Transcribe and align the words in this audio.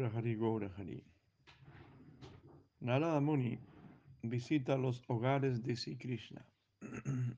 Gaura 0.00 0.16
Hari 0.16 0.34
Gaura 0.34 0.70
Hari. 0.78 1.04
Narada 2.80 3.20
Muni 3.20 3.58
visita 4.22 4.78
los 4.78 5.02
hogares 5.08 5.62
de 5.62 5.76
Sri 5.76 5.98
Krishna. 5.98 6.42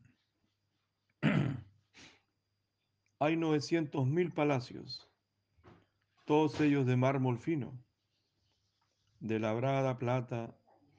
Hay 3.19 3.35
900.000 3.35 4.33
palacios, 4.33 5.09
todos 6.25 6.61
ellos 6.61 6.87
de 6.87 6.95
mármol 6.97 7.37
fino, 7.37 7.77
de 9.19 9.41
labrada 9.41 9.99
plata 9.99 10.57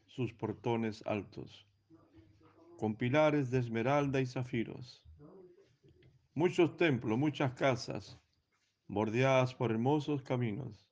sus 0.08 0.34
portones 0.34 1.02
altos, 1.06 1.66
con 2.78 2.96
pilares 2.96 3.52
de 3.52 3.60
esmeralda 3.60 4.20
y 4.20 4.26
zafiros. 4.26 5.02
Muchos 6.34 6.76
templos, 6.76 7.18
muchas 7.18 7.54
casas, 7.54 8.20
bordeadas 8.90 9.56
por 9.56 9.72
hermosos 9.72 10.22
caminos, 10.24 10.83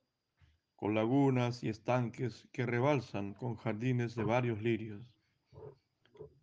con 0.82 0.96
lagunas 0.96 1.62
y 1.62 1.68
estanques 1.68 2.48
que 2.50 2.66
rebalsan 2.66 3.34
con 3.34 3.54
jardines 3.54 4.16
de 4.16 4.24
varios 4.24 4.60
lirios. 4.60 5.00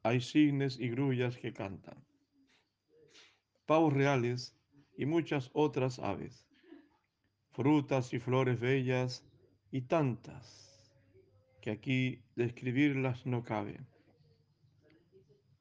Hay 0.01 0.21
cisnes 0.21 0.79
y 0.79 0.87
grullas 0.87 1.35
que 1.35 1.51
cantan, 1.51 2.01
pavos 3.65 3.91
reales 3.91 4.57
y 4.95 5.05
muchas 5.05 5.49
otras 5.51 5.99
aves, 5.99 6.47
frutas 7.51 8.13
y 8.13 8.19
flores 8.19 8.61
bellas 8.61 9.27
y 9.71 9.81
tantas 9.81 10.89
que 11.61 11.71
aquí 11.71 12.23
describirlas 12.37 13.25
no 13.25 13.43
cabe. 13.43 13.77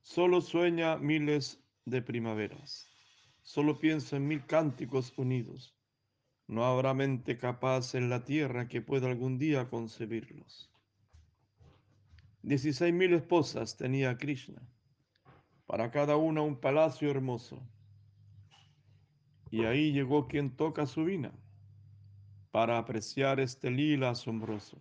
Solo 0.03 0.41
sueña 0.41 0.99
miles 0.99 1.61
de 1.85 2.01
primaveras, 2.01 2.87
solo 3.43 3.77
piensa 3.77 4.19
en 4.19 4.29
mil 4.29 4.47
cánticos 4.47 5.13
unidos 5.17 5.78
no 6.49 6.65
habrá 6.65 6.95
mente 6.95 7.37
capaz 7.37 7.95
en 7.95 8.09
la 8.09 8.25
tierra 8.25 8.69
que 8.69 8.81
pueda 8.81 9.09
algún 9.09 9.39
día 9.39 9.69
concebirlos. 9.69 10.71
Dieciséis 12.43 12.95
mil 12.95 13.13
esposas 13.13 13.77
tenía 13.77 14.17
Krishna, 14.17 14.63
para 15.67 15.91
cada 15.91 16.17
una 16.17 16.41
un 16.41 16.57
palacio 16.57 17.11
hermoso. 17.11 17.61
Y 19.51 19.65
ahí 19.65 19.93
llegó 19.93 20.27
quien 20.27 20.51
toca 20.57 20.87
su 20.87 21.05
vina, 21.05 21.33
para 22.51 22.79
apreciar 22.79 23.41
este 23.41 23.71
lila 23.71 24.11
asombroso. 24.11 24.79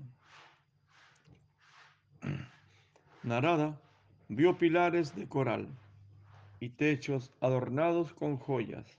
Narada 3.23 3.77
vio 4.29 4.57
pilares 4.57 5.13
de 5.15 5.27
coral 5.27 5.67
y 6.61 6.69
techos 6.69 7.33
adornados 7.41 8.13
con 8.13 8.37
joyas 8.37 8.97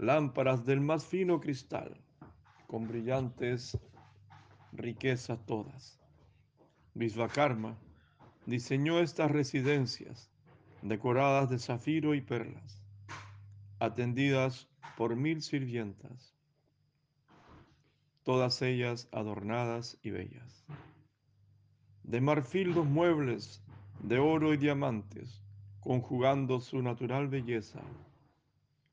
lámparas 0.00 0.64
del 0.64 0.80
más 0.80 1.04
fino 1.04 1.40
cristal, 1.40 1.94
con 2.66 2.88
brillantes 2.88 3.78
riquezas 4.72 5.44
todas. 5.44 6.00
Visvakarma 6.94 7.76
diseñó 8.46 8.98
estas 9.00 9.30
residencias, 9.30 10.30
decoradas 10.80 11.50
de 11.50 11.58
zafiro 11.58 12.14
y 12.14 12.22
perlas, 12.22 12.82
atendidas 13.78 14.68
por 14.96 15.16
mil 15.16 15.42
sirvientas, 15.42 16.34
todas 18.22 18.62
ellas 18.62 19.06
adornadas 19.12 19.98
y 20.02 20.10
bellas. 20.12 20.64
De 22.04 22.22
marfil 22.22 22.70
los 22.70 22.86
muebles, 22.86 23.62
de 24.02 24.18
oro 24.18 24.54
y 24.54 24.56
diamantes, 24.56 25.42
conjugando 25.80 26.58
su 26.58 26.80
natural 26.80 27.28
belleza 27.28 27.82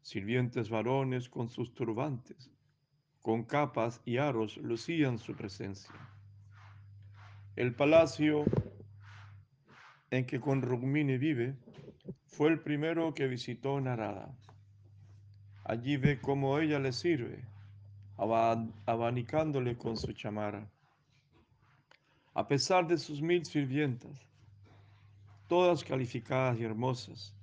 Sirvientes 0.08 0.70
varones 0.70 1.28
con 1.28 1.50
sus 1.50 1.74
turbantes, 1.74 2.50
con 3.22 3.44
capas 3.44 4.02
y 4.06 4.20
aros 4.20 4.56
lucían 4.56 5.20
su 5.20 5.36
presencia. 5.36 5.94
El 7.58 7.76
palacio 7.76 8.46
en 10.10 10.26
que 10.26 10.40
con 10.40 10.62
Rukmini 10.62 11.18
vive 11.18 11.58
fue 12.26 12.48
el 12.48 12.62
primero 12.62 13.14
que 13.14 13.28
visitó 13.28 13.82
Narada. 13.82 14.34
Allí 15.66 15.98
ve 15.98 16.22
cómo 16.22 16.58
ella 16.58 16.80
le 16.80 16.94
sirve, 16.94 17.44
abanicándole 18.86 19.78
con 19.78 19.98
su 19.98 20.14
chamara. 20.14 20.72
A 22.34 22.48
pesar 22.48 22.88
de 22.88 22.98
sus 22.98 23.22
mil 23.22 23.44
sirvientas, 23.44 24.18
todas 25.50 25.84
calificadas 25.84 26.58
y 26.58 26.64
hermosas, 26.64 27.37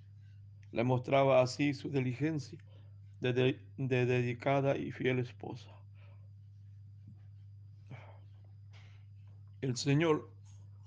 le 0.75 0.83
mostraba 0.83 1.41
así 1.41 1.73
su 1.73 1.89
diligencia 1.89 2.59
de, 3.21 3.57
dedicada 3.77 4.77
y 4.77 4.91
fiel 4.91 5.21
esposa. 5.21 5.71
El 9.61 9.77
Señor, 9.77 10.29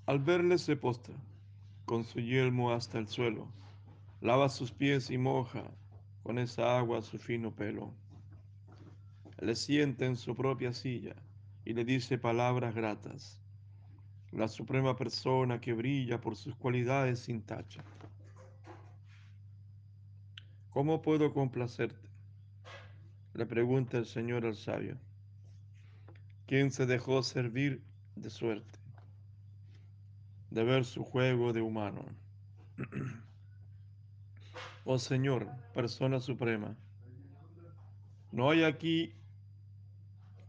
al 0.04 0.18
verle, 0.18 0.58
se 0.58 0.76
postra 0.76 1.14
con 1.86 2.04
su 2.04 2.20
yelmo 2.20 2.70
hasta 2.70 2.98
el 2.98 3.08
suelo, 3.08 3.48
lava 4.20 4.50
sus 4.50 4.70
pies 4.72 5.10
y 5.10 5.16
moja 5.16 5.64
con 6.22 6.38
esa 6.38 6.78
agua 6.78 7.00
su 7.00 7.18
fino 7.18 7.50
pelo. 7.50 7.94
Le 9.40 9.56
sienta 9.56 10.04
en 10.04 10.16
su 10.16 10.36
propia 10.36 10.74
silla 10.74 11.16
y 11.64 11.72
le 11.72 11.86
dice 11.86 12.18
palabras 12.18 12.74
gratas. 12.74 13.40
La 14.32 14.48
suprema 14.48 14.94
persona 14.94 15.62
que 15.62 15.72
brilla 15.72 16.20
por 16.20 16.36
sus 16.36 16.54
cualidades 16.56 17.20
sin 17.20 17.40
tacha. 17.40 17.82
¿Cómo 20.70 21.02
puedo 21.02 21.32
complacerte? 21.32 22.08
Le 23.34 23.46
pregunta 23.46 23.98
el 23.98 24.06
Señor 24.06 24.44
al 24.44 24.56
sabio. 24.56 24.96
¿Quién 26.46 26.70
se 26.70 26.86
dejó 26.86 27.22
servir 27.22 27.82
de 28.16 28.30
suerte? 28.30 28.78
De 30.50 30.64
ver 30.64 30.84
su 30.84 31.04
juego 31.04 31.52
de 31.52 31.60
humano. 31.60 32.04
oh 34.84 34.98
Señor, 34.98 35.46
persona 35.74 36.20
suprema, 36.20 36.76
no 38.32 38.50
hay 38.50 38.64
aquí 38.64 39.12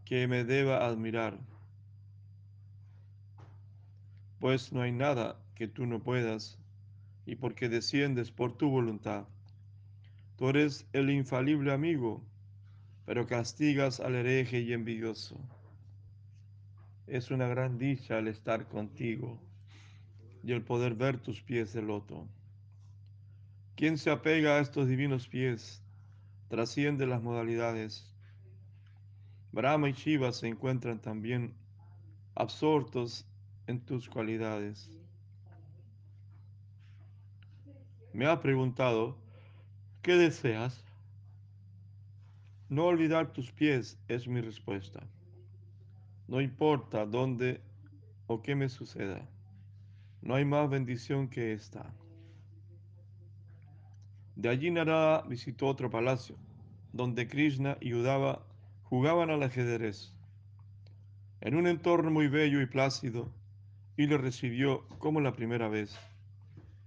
que 0.04 0.26
me 0.26 0.44
deba 0.44 0.86
admirar, 0.86 1.38
pues 4.38 4.72
no 4.72 4.82
hay 4.82 4.92
nada 4.92 5.38
que 5.54 5.68
tú 5.68 5.86
no 5.86 6.02
puedas, 6.02 6.58
y 7.26 7.36
porque 7.36 7.68
desciendes 7.68 8.30
por 8.30 8.56
tu 8.56 8.70
voluntad. 8.70 9.26
Tú 10.40 10.48
eres 10.48 10.86
el 10.94 11.10
infalible 11.10 11.70
amigo, 11.70 12.24
pero 13.04 13.26
castigas 13.26 14.00
al 14.00 14.14
hereje 14.14 14.60
y 14.60 14.72
envidioso. 14.72 15.38
Es 17.06 17.30
una 17.30 17.46
gran 17.46 17.76
dicha 17.76 18.18
el 18.18 18.26
estar 18.26 18.66
contigo 18.66 19.38
y 20.42 20.52
el 20.52 20.62
poder 20.62 20.94
ver 20.94 21.18
tus 21.18 21.42
pies 21.42 21.74
de 21.74 21.82
loto. 21.82 22.26
Quien 23.76 23.98
se 23.98 24.10
apega 24.10 24.56
a 24.56 24.60
estos 24.60 24.88
divinos 24.88 25.28
pies 25.28 25.82
trasciende 26.48 27.06
las 27.06 27.22
modalidades. 27.22 28.10
Brahma 29.52 29.90
y 29.90 29.92
Shiva 29.92 30.32
se 30.32 30.48
encuentran 30.48 31.02
también 31.02 31.52
absortos 32.34 33.26
en 33.66 33.78
tus 33.78 34.08
cualidades. 34.08 34.88
Me 38.14 38.24
ha 38.24 38.40
preguntado 38.40 39.19
¿Qué 40.02 40.14
deseas? 40.14 40.82
No 42.70 42.86
olvidar 42.86 43.34
tus 43.34 43.52
pies 43.52 43.98
es 44.08 44.26
mi 44.26 44.40
respuesta. 44.40 45.06
No 46.26 46.40
importa 46.40 47.04
dónde 47.04 47.60
o 48.26 48.40
qué 48.40 48.54
me 48.54 48.70
suceda. 48.70 49.28
No 50.22 50.36
hay 50.36 50.46
más 50.46 50.70
bendición 50.70 51.28
que 51.28 51.52
esta. 51.52 51.92
De 54.36 54.48
allí 54.48 54.70
Narada 54.70 55.20
visitó 55.28 55.66
otro 55.66 55.90
palacio, 55.90 56.36
donde 56.94 57.28
Krishna 57.28 57.76
y 57.78 57.92
Udava 57.92 58.42
jugaban 58.84 59.28
al 59.28 59.42
ajedrez. 59.42 60.14
En 61.42 61.56
un 61.56 61.66
entorno 61.66 62.10
muy 62.10 62.28
bello 62.28 62.62
y 62.62 62.66
plácido, 62.66 63.30
y 63.98 64.06
le 64.06 64.16
recibió 64.16 64.88
como 64.98 65.20
la 65.20 65.32
primera 65.32 65.68
vez. 65.68 65.94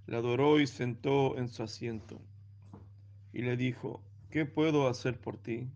Le 0.07 0.17
adoró 0.17 0.59
y 0.59 0.65
sentó 0.65 1.37
en 1.37 1.47
su 1.47 1.61
asiento 1.61 2.19
y 3.33 3.41
le 3.41 3.57
dijo, 3.57 4.01
¿qué 4.29 4.45
puedo 4.45 4.87
hacer 4.87 5.19
por 5.19 5.37
ti? 5.37 5.67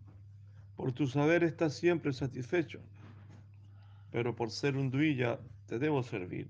Por 0.76 0.92
tu 0.92 1.08
saber 1.08 1.42
estás 1.42 1.74
siempre 1.74 2.12
satisfecho, 2.12 2.80
pero 4.12 4.36
por 4.36 4.50
ser 4.50 4.76
un 4.76 4.90
duilla 4.90 5.40
te 5.66 5.80
debo 5.80 6.04
servir. 6.04 6.48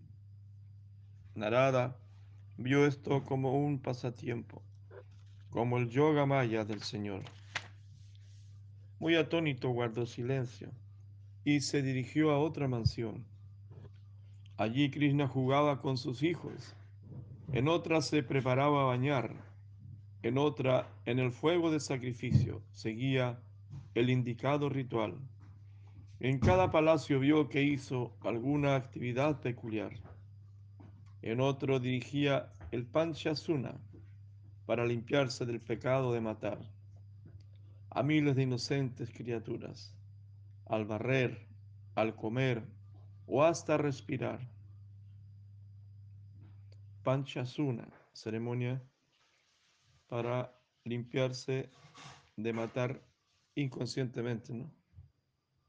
Narada 1.34 1.96
vio 2.58 2.87
esto 2.87 3.25
como 3.25 3.58
un 3.58 3.78
pasatiempo, 3.78 4.62
como 5.50 5.78
el 5.78 5.88
yoga 5.88 6.26
maya 6.26 6.64
del 6.64 6.82
Señor. 6.82 7.22
Muy 8.99 9.14
atónito 9.16 9.70
guardó 9.70 10.04
silencio 10.04 10.70
y 11.44 11.61
se 11.61 11.82
dirigió 11.82 12.32
a 12.32 12.38
otra 12.38 12.69
mansión. 12.69 13.25
Allí 14.58 14.90
Krishna 14.90 15.26
jugaba 15.26 15.81
con 15.81 15.96
sus 15.96 16.22
hijos, 16.22 16.75
en 17.52 17.69
otra 17.69 18.02
se 18.02 18.22
preparaba 18.22 18.82
a 18.82 18.87
bañar 18.87 19.47
en 20.22 20.38
otra, 20.38 20.88
en 21.06 21.18
el 21.18 21.30
fuego 21.30 21.70
de 21.70 21.80
sacrificio, 21.80 22.62
seguía 22.72 23.40
el 23.94 24.10
indicado 24.10 24.68
ritual. 24.68 25.14
En 26.20 26.40
cada 26.40 26.70
palacio 26.70 27.20
vio 27.20 27.48
que 27.48 27.62
hizo 27.62 28.16
alguna 28.22 28.74
actividad 28.74 29.40
peculiar. 29.40 29.92
En 31.22 31.40
otro 31.40 31.78
dirigía 31.78 32.52
el 32.72 32.84
Panchasuna 32.84 33.78
para 34.66 34.84
limpiarse 34.84 35.46
del 35.46 35.60
pecado 35.60 36.12
de 36.12 36.20
matar 36.20 36.58
a 37.90 38.02
miles 38.02 38.36
de 38.36 38.42
inocentes 38.42 39.10
criaturas, 39.10 39.94
al 40.66 40.84
barrer, 40.84 41.46
al 41.94 42.14
comer 42.14 42.62
o 43.26 43.44
hasta 43.44 43.76
respirar. 43.76 44.40
Panchasuna, 47.02 47.88
ceremonia 48.12 48.82
para 50.08 50.52
limpiarse 50.84 51.70
de 52.37 52.52
matar 52.52 53.02
inconscientemente, 53.55 54.52
¿no? 54.55 54.70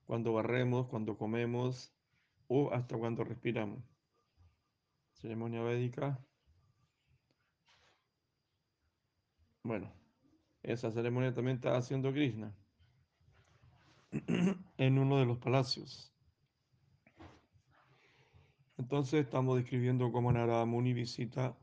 Cuando 0.06 0.34
barremos, 0.34 0.88
cuando 0.88 1.18
comemos 1.18 1.94
o 2.48 2.72
hasta 2.74 2.98
cuando 2.98 3.24
respiramos. 3.24 3.84
Ceremonia 5.14 5.62
védica. 5.62 6.20
Bueno, 9.64 9.92
esa 10.64 10.90
ceremonia 10.92 11.34
también 11.34 11.58
está 11.58 11.76
haciendo 11.78 12.12
Krishna 12.12 12.56
en 14.78 14.98
uno 14.98 15.20
de 15.20 15.26
los 15.26 15.38
palacios. 15.38 16.14
Entonces 18.78 19.26
estamos 19.26 19.58
describiendo 19.58 20.12
cómo 20.12 20.32
Narada 20.32 20.66
Muni 20.66 20.94
visita 20.94 21.56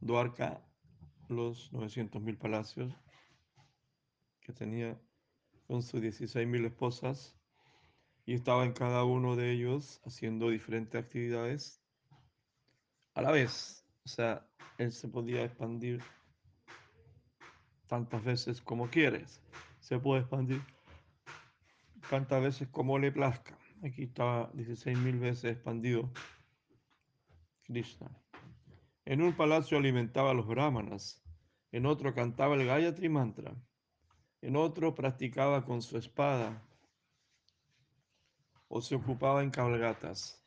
Dwarka, 0.00 0.63
los 1.34 1.72
900.000 1.72 2.38
palacios 2.38 2.92
que 4.40 4.52
tenía 4.52 4.98
con 5.66 5.82
sus 5.82 6.00
16.000 6.00 6.66
esposas 6.66 7.36
y 8.26 8.34
estaba 8.34 8.64
en 8.64 8.72
cada 8.72 9.04
uno 9.04 9.36
de 9.36 9.52
ellos 9.52 10.00
haciendo 10.04 10.50
diferentes 10.50 11.02
actividades 11.02 11.82
a 13.14 13.22
la 13.22 13.30
vez. 13.30 13.84
O 14.04 14.08
sea, 14.08 14.46
él 14.78 14.92
se 14.92 15.08
podía 15.08 15.44
expandir 15.44 16.02
tantas 17.86 18.22
veces 18.24 18.60
como 18.60 18.88
quieres. 18.88 19.40
Se 19.80 19.98
puede 19.98 20.20
expandir 20.20 20.62
tantas 22.08 22.42
veces 22.42 22.68
como 22.68 22.98
le 22.98 23.12
plazca. 23.12 23.58
Aquí 23.82 24.04
está 24.04 24.50
16.000 24.52 25.18
veces 25.18 25.52
expandido 25.52 26.10
Krishna. 27.64 28.10
En 29.04 29.20
un 29.22 29.34
palacio 29.34 29.76
alimentaba 29.76 30.30
a 30.30 30.34
los 30.34 30.46
brahmanas, 30.46 31.23
en 31.74 31.86
otro 31.86 32.14
cantaba 32.14 32.54
el 32.54 32.66
Gayatri 32.66 33.08
Mantra, 33.08 33.52
en 34.42 34.54
otro 34.54 34.94
practicaba 34.94 35.64
con 35.64 35.82
su 35.82 35.98
espada, 35.98 36.62
o 38.68 38.80
se 38.80 38.94
ocupaba 38.94 39.42
en 39.42 39.50
cabalgatas, 39.50 40.40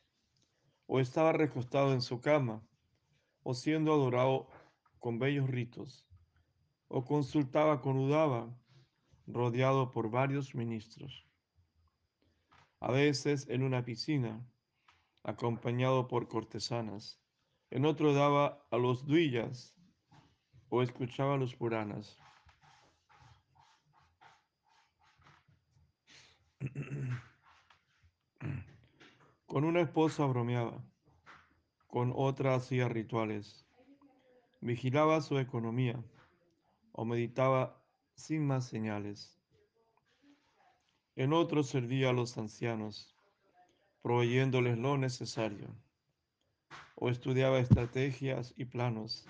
o 0.86 1.00
estaba 1.00 1.32
recostado 1.32 1.92
en 1.92 2.00
su 2.00 2.22
cama, 2.22 2.66
o 3.42 3.52
siendo 3.52 3.92
adorado 3.92 4.48
con 4.98 5.18
bellos 5.18 5.50
ritos, 5.50 6.08
o 6.88 7.04
consultaba 7.04 7.82
con 7.82 7.98
Udava, 7.98 8.48
rodeado 9.26 9.90
por 9.90 10.10
varios 10.10 10.54
ministros. 10.54 11.28
A 12.80 12.90
veces 12.90 13.46
en 13.50 13.64
una 13.64 13.84
piscina, 13.84 14.48
acompañado 15.24 16.08
por 16.08 16.26
cortesanas. 16.26 17.20
En 17.68 17.84
otro 17.84 18.14
daba 18.14 18.66
a 18.70 18.78
los 18.78 19.04
duillas 19.04 19.77
o 20.70 20.82
escuchaba 20.82 21.36
los 21.36 21.54
puranas. 21.54 22.18
Con 29.46 29.64
una 29.64 29.80
esposa 29.80 30.26
bromeaba, 30.26 30.84
con 31.86 32.12
otra 32.14 32.54
hacía 32.54 32.86
rituales, 32.88 33.64
vigilaba 34.60 35.22
su 35.22 35.38
economía 35.38 36.04
o 36.92 37.04
meditaba 37.06 37.82
sin 38.14 38.46
más 38.46 38.66
señales. 38.66 39.38
En 41.16 41.32
otro 41.32 41.62
servía 41.62 42.10
a 42.10 42.12
los 42.12 42.36
ancianos, 42.36 43.16
proveyéndoles 44.02 44.76
lo 44.76 44.98
necesario, 44.98 45.68
o 46.94 47.08
estudiaba 47.08 47.58
estrategias 47.58 48.52
y 48.56 48.66
planos, 48.66 49.26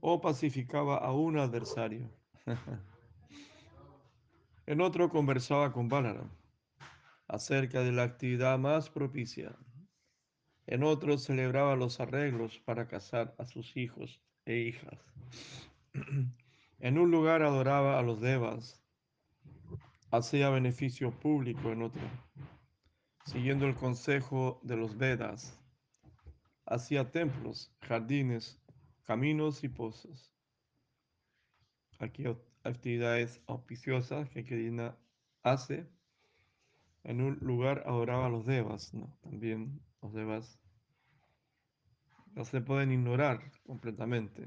o 0.00 0.20
pacificaba 0.20 0.98
a 0.98 1.12
un 1.12 1.38
adversario. 1.38 2.10
en 4.66 4.80
otro 4.80 5.08
conversaba 5.08 5.72
con 5.72 5.88
Balara 5.88 6.28
acerca 7.28 7.82
de 7.82 7.92
la 7.92 8.02
actividad 8.02 8.58
más 8.58 8.90
propicia. 8.90 9.56
En 10.66 10.82
otro 10.82 11.16
celebraba 11.16 11.76
los 11.76 12.00
arreglos 12.00 12.58
para 12.58 12.88
casar 12.88 13.34
a 13.38 13.46
sus 13.46 13.76
hijos 13.76 14.20
e 14.46 14.56
hijas. 14.56 14.98
en 16.80 16.98
un 16.98 17.10
lugar 17.10 17.42
adoraba 17.42 17.98
a 17.98 18.02
los 18.02 18.20
devas, 18.20 18.82
hacía 20.10 20.50
beneficio 20.50 21.12
público 21.12 21.70
en 21.70 21.82
otro, 21.82 22.02
siguiendo 23.26 23.66
el 23.66 23.76
consejo 23.76 24.60
de 24.64 24.76
los 24.76 24.96
Vedas, 24.96 25.60
hacía 26.66 27.10
templos, 27.10 27.72
jardines, 27.80 28.59
caminos 29.10 29.64
y 29.64 29.68
pozos. 29.68 30.32
Aquí 31.98 32.22
actividades 32.62 33.42
auspiciosas 33.48 34.30
que 34.30 34.44
Krishna 34.44 34.96
hace 35.42 35.90
en 37.02 37.20
un 37.20 37.36
lugar 37.40 37.82
adoraba 37.86 38.26
a 38.26 38.28
los 38.30 38.46
devas, 38.46 38.94
¿no? 38.94 39.18
También 39.20 39.80
los 40.00 40.12
devas 40.12 40.60
no 42.36 42.44
se 42.44 42.60
pueden 42.60 42.92
ignorar 42.92 43.50
completamente. 43.64 44.46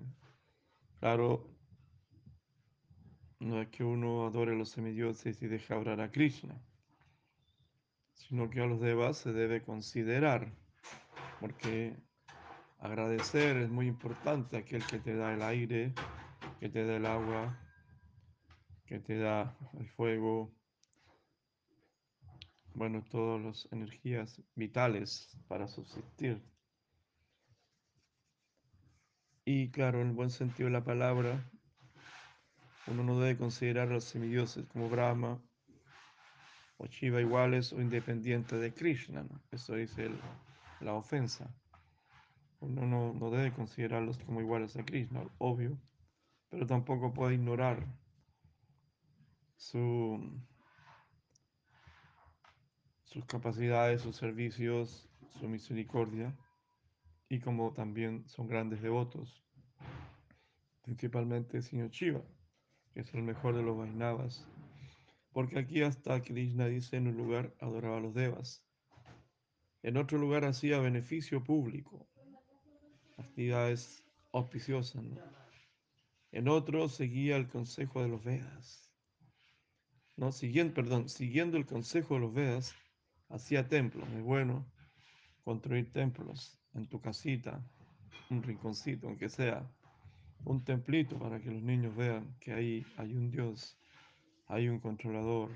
Claro, 1.02 1.54
no 3.42 3.62
es 3.62 3.68
que 3.68 3.84
uno 3.84 4.28
adore 4.28 4.54
a 4.54 4.56
los 4.56 4.70
semidioses 4.70 5.42
y 5.42 5.48
deje 5.48 5.74
orar 5.74 6.00
a 6.00 6.10
Krishna, 6.10 6.58
sino 8.14 8.50
que 8.50 8.62
a 8.62 8.66
los 8.66 8.80
devas 8.80 9.18
se 9.18 9.34
debe 9.34 9.62
considerar, 9.62 10.56
porque 11.42 11.98
agradecer 12.84 13.56
es 13.58 13.70
muy 13.70 13.88
importante, 13.88 14.58
aquel 14.58 14.86
que 14.86 15.00
te 15.00 15.16
da 15.16 15.34
el 15.34 15.42
aire, 15.42 15.94
que 16.60 16.68
te 16.68 16.86
da 16.86 16.98
el 16.98 17.06
agua, 17.06 17.58
que 18.86 19.00
te 19.00 19.18
da 19.18 19.58
el 19.80 19.88
fuego, 19.88 20.54
bueno, 22.74 23.02
todas 23.10 23.42
las 23.42 23.72
energías 23.72 24.42
vitales 24.56 25.38
para 25.48 25.68
subsistir. 25.68 26.44
Y 29.46 29.72
claro, 29.72 30.02
en 30.02 30.08
el 30.10 30.14
buen 30.14 30.30
sentido 30.30 30.68
de 30.68 30.74
la 30.74 30.84
palabra, 30.84 31.50
uno 32.88 33.04
no 33.04 33.20
debe 33.20 33.38
considerar 33.38 33.88
a 33.88 33.94
los 33.94 34.04
semidioses 34.04 34.66
como 34.68 34.90
Brahma 34.90 35.42
o 36.76 36.88
Shiva 36.88 37.22
iguales 37.22 37.72
o 37.72 37.80
independientes 37.80 38.60
de 38.60 38.74
Krishna. 38.74 39.26
Eso 39.52 39.78
es 39.78 39.96
la 40.82 40.94
ofensa. 40.94 41.54
Uno 42.64 42.86
no, 42.88 43.14
no 43.14 43.30
debe 43.30 43.52
considerarlos 43.52 44.18
como 44.20 44.40
iguales 44.40 44.78
a 44.78 44.86
Krishna, 44.86 45.22
obvio, 45.38 45.78
pero 46.50 46.66
tampoco 46.66 47.14
puede 47.14 47.36
ignorar 47.36 47.86
su 49.58 50.42
sus 53.04 53.26
capacidades, 53.26 54.02
sus 54.02 54.16
servicios, 54.16 55.10
su 55.40 55.48
misericordia, 55.48 56.36
y 57.28 57.40
como 57.40 57.74
también 57.74 58.28
son 58.28 58.48
grandes 58.48 58.82
devotos, 58.82 59.44
principalmente 60.84 61.62
señor 61.62 61.90
Shiva, 61.92 62.24
que 62.94 63.02
es 63.02 63.14
el 63.14 63.24
mejor 63.24 63.56
de 63.56 63.64
los 63.64 63.78
Vaisnavas, 63.78 64.48
porque 65.34 65.60
aquí 65.60 65.84
hasta 65.84 66.22
Krishna 66.22 66.68
dice 66.68 66.96
en 66.96 67.08
un 67.08 67.18
lugar 67.18 67.54
adoraba 67.60 67.98
a 67.98 68.02
los 68.02 68.14
devas, 68.14 68.66
en 69.84 69.98
otro 69.98 70.18
lugar 70.18 70.46
hacía 70.46 70.80
beneficio 70.80 71.44
público, 71.44 72.08
actividades 73.18 74.04
auspiciosas, 74.32 75.04
en 76.32 76.48
otro 76.48 76.90
seguía 76.90 77.38
el 77.38 77.48
consejo 77.48 78.02
de 78.02 78.08
los 78.08 78.24
Vedas, 78.24 78.84
no, 80.16 80.32
siguiendo, 80.32 80.74
perdón, 80.74 81.10
siguiendo 81.10 81.58
el 81.58 81.66
consejo 81.66 82.16
de 82.16 82.20
los 82.20 82.34
Vedas, 82.34 82.76
hacía 83.30 83.68
templos. 83.68 84.08
Es 84.10 84.22
bueno 84.22 84.66
construir 85.44 85.92
templos 85.92 86.60
en 86.74 86.88
tu 86.88 87.02
casita, 87.02 87.64
un 88.30 88.44
rinconcito, 88.44 89.08
aunque 89.08 89.30
sea 89.30 89.68
un 90.46 90.64
templito 90.64 91.18
para 91.18 91.40
que 91.40 91.50
los 91.50 91.64
niños 91.64 91.96
vean 91.96 92.36
que 92.40 92.54
ahí 92.54 92.86
hay 92.98 93.16
un 93.16 93.32
Dios, 93.32 93.78
hay 94.48 94.70
un 94.70 94.80
controlador, 94.80 95.52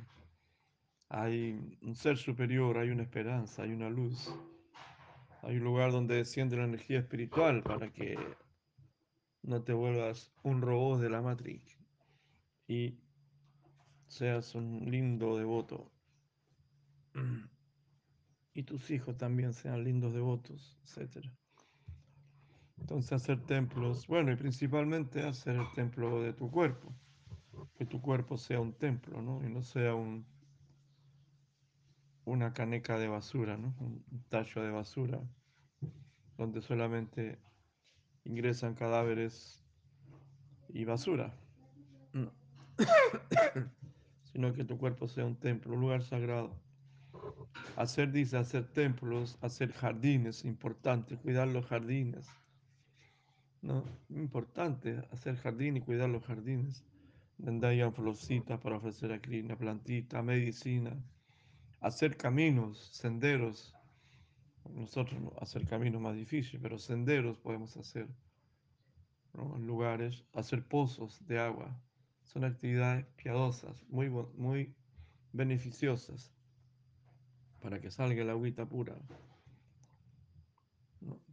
hay 1.09 1.77
un 1.81 1.95
ser 1.95 2.17
superior, 2.17 2.77
hay 2.77 2.89
una 2.89 3.03
esperanza, 3.03 3.63
hay 3.63 3.71
una 3.71 3.89
luz, 3.89 4.33
hay 5.43 5.57
un 5.57 5.63
lugar 5.63 5.91
donde 5.91 6.15
desciende 6.15 6.57
la 6.57 6.65
energía 6.65 6.99
espiritual 6.99 7.63
para 7.63 7.91
que 7.91 8.17
no 9.43 9.63
te 9.63 9.73
vuelvas 9.73 10.31
un 10.43 10.61
robot 10.61 10.99
de 10.99 11.09
la 11.09 11.21
Matrix 11.21 11.77
y 12.67 12.97
seas 14.07 14.55
un 14.55 14.89
lindo 14.89 15.37
devoto 15.37 15.91
y 18.53 18.63
tus 18.63 18.89
hijos 18.89 19.17
también 19.17 19.53
sean 19.53 19.83
lindos 19.83 20.13
devotos, 20.13 20.79
etc. 20.83 21.25
Entonces 22.79 23.11
hacer 23.11 23.45
templos, 23.45 24.07
bueno, 24.07 24.31
y 24.31 24.35
principalmente 24.35 25.23
hacer 25.23 25.55
el 25.55 25.71
templo 25.73 26.21
de 26.21 26.33
tu 26.33 26.49
cuerpo, 26.49 26.93
que 27.75 27.85
tu 27.85 28.01
cuerpo 28.01 28.37
sea 28.37 28.59
un 28.59 28.73
templo, 28.73 29.21
¿no? 29.21 29.45
Y 29.45 29.51
no 29.51 29.61
sea 29.61 29.95
un, 29.95 30.25
una 32.27 32.51
caneca 32.53 32.99
de 32.99 33.07
basura, 33.07 33.57
¿no? 33.57 33.73
Un 33.79 34.03
tallo 34.27 34.61
de 34.61 34.69
basura, 34.69 35.21
donde 36.37 36.61
solamente 36.61 37.39
ingresan 38.25 38.75
cadáveres 38.75 39.63
y 40.67 40.83
basura. 40.83 41.33
No. 42.11 42.33
sino 44.33 44.53
que 44.53 44.65
tu 44.65 44.77
cuerpo 44.77 45.07
sea 45.07 45.25
un 45.25 45.37
templo, 45.37 45.73
un 45.73 45.79
lugar 45.79 46.03
sagrado. 46.03 46.53
Hacer, 47.77 48.11
dice, 48.11 48.37
hacer 48.37 48.65
templos, 48.73 49.37
hacer 49.41 49.71
jardines, 49.71 50.43
importante, 50.43 51.15
cuidar 51.15 51.47
los 51.47 51.65
jardines. 51.65 52.27
¿no? 53.61 53.85
Importante 54.09 55.01
hacer 55.11 55.37
jardín 55.37 55.77
y 55.77 55.81
cuidar 55.81 56.09
los 56.09 56.25
jardines, 56.25 56.83
donde 57.37 57.67
hayan 57.67 57.93
florcitas 57.93 58.59
para 58.59 58.75
ofrecer 58.75 59.13
a 59.13 59.21
Krishna, 59.21 59.57
plantita, 59.57 60.21
medicina, 60.21 60.91
hacer 61.79 62.17
caminos, 62.17 62.89
senderos. 62.91 63.73
Nosotros 64.69 65.19
no, 65.21 65.33
hacer 65.39 65.65
caminos 65.65 66.01
más 66.01 66.15
difíciles, 66.15 66.61
pero 66.61 66.77
senderos 66.77 67.37
podemos 67.37 67.77
hacer, 67.77 68.07
lugares, 69.59 70.25
hacer 70.33 70.67
pozos 70.67 71.25
de 71.27 71.39
agua. 71.39 71.79
Son 72.23 72.43
actividades 72.43 73.05
piadosas, 73.15 73.83
muy, 73.87 74.09
muy 74.09 74.75
beneficiosas 75.31 76.33
para 77.61 77.79
que 77.79 77.91
salga 77.91 78.23
la 78.23 78.33
agüita 78.33 78.65
pura. 78.65 78.95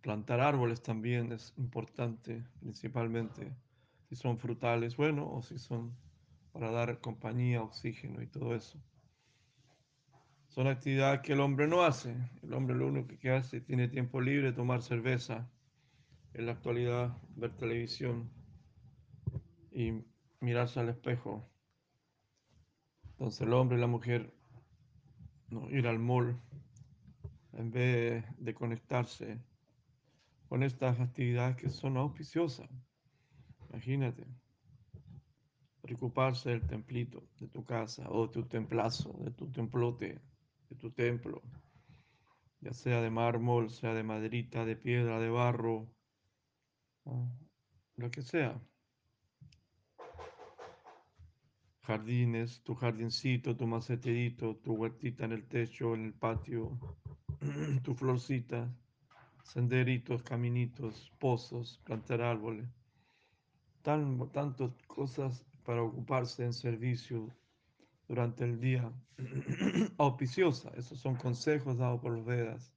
Plantar 0.01 0.41
árboles 0.41 0.83
también 0.83 1.33
es 1.33 1.55
importante, 1.57 2.45
principalmente 2.61 3.53
si 4.09 4.17
son 4.17 4.39
frutales, 4.39 4.97
bueno, 4.97 5.29
o 5.31 5.43
si 5.43 5.59
son 5.59 5.97
para 6.53 6.71
dar 6.71 7.01
compañía, 7.01 7.63
oxígeno 7.63 8.23
y 8.23 8.27
todo 8.27 8.55
eso. 8.55 8.79
Son 10.55 10.69
actividades 10.69 11.23
que 11.23 11.33
el 11.33 11.41
hombre 11.41 11.67
no 11.67 11.83
hace. 11.83 12.15
El 12.45 12.55
hombre 12.55 12.77
lo 12.77 12.87
único 12.87 13.19
que 13.19 13.33
hace, 13.33 13.61
tiene 13.61 13.89
tiempo 13.89 14.21
libre, 14.21 14.53
tomar 14.53 14.83
cerveza, 14.83 15.51
en 16.33 16.47
la 16.47 16.53
actualidad 16.53 17.19
ver 17.35 17.57
televisión 17.57 18.31
y 19.73 20.05
mirarse 20.39 20.79
al 20.79 20.91
espejo. 20.91 21.45
Entonces 23.11 23.41
el 23.41 23.53
hombre 23.53 23.79
y 23.79 23.81
la 23.81 23.89
mujer 23.89 24.33
no, 25.49 25.69
ir 25.71 25.89
al 25.89 25.99
mall 25.99 26.41
en 27.55 27.73
vez 27.73 28.25
de 28.39 28.55
conectarse 28.55 29.41
con 30.49 30.63
estas 30.63 31.01
actividades 31.01 31.57
que 31.57 31.69
son 31.69 31.97
auspiciosas. 31.97 32.71
Imagínate, 33.71 34.25
preocuparse 35.83 36.51
del 36.51 36.65
templito 36.65 37.25
de 37.41 37.49
tu 37.49 37.65
casa 37.65 38.09
o 38.09 38.29
de 38.29 38.33
tu 38.33 38.45
templazo, 38.45 39.19
de 39.25 39.33
tu 39.33 39.51
templote, 39.51 40.21
de 40.68 40.76
tu 40.76 40.90
templo, 40.90 41.42
ya 42.61 42.73
sea 42.73 43.00
de 43.00 43.11
mármol, 43.11 43.71
sea 43.71 43.94
de 43.94 44.02
maderita, 44.02 44.64
de 44.64 44.76
piedra, 44.76 45.21
de 45.21 45.30
barro, 45.30 45.88
lo 47.97 48.11
que 48.11 48.23
sea. 48.23 48.61
Jardines, 51.83 52.62
tu 52.62 52.75
jardincito, 52.75 53.54
tu 53.56 53.66
macetito, 53.66 54.56
tu 54.56 54.73
huertita 54.73 55.26
en 55.26 55.33
el 55.33 55.47
techo, 55.47 55.94
en 55.94 56.06
el 56.06 56.14
patio, 56.14 56.78
tu 57.83 57.94
florcita 57.94 58.75
senderitos, 59.44 60.23
caminitos, 60.23 61.12
pozos, 61.18 61.80
plantar 61.85 62.23
árboles, 62.23 62.66
tan, 63.83 64.18
tantas 64.33 64.73
cosas 64.87 65.47
para 65.64 65.83
ocuparse 65.83 66.44
en 66.44 66.52
servicio 66.52 67.28
durante 68.09 68.45
el 68.45 68.61
día. 68.61 68.93
Auspiciosa, 69.99 70.71
esos 70.77 70.99
son 70.99 71.17
consejos 71.17 71.79
dados 71.79 72.01
por 72.01 72.13
los 72.13 72.25
Vedas, 72.25 72.73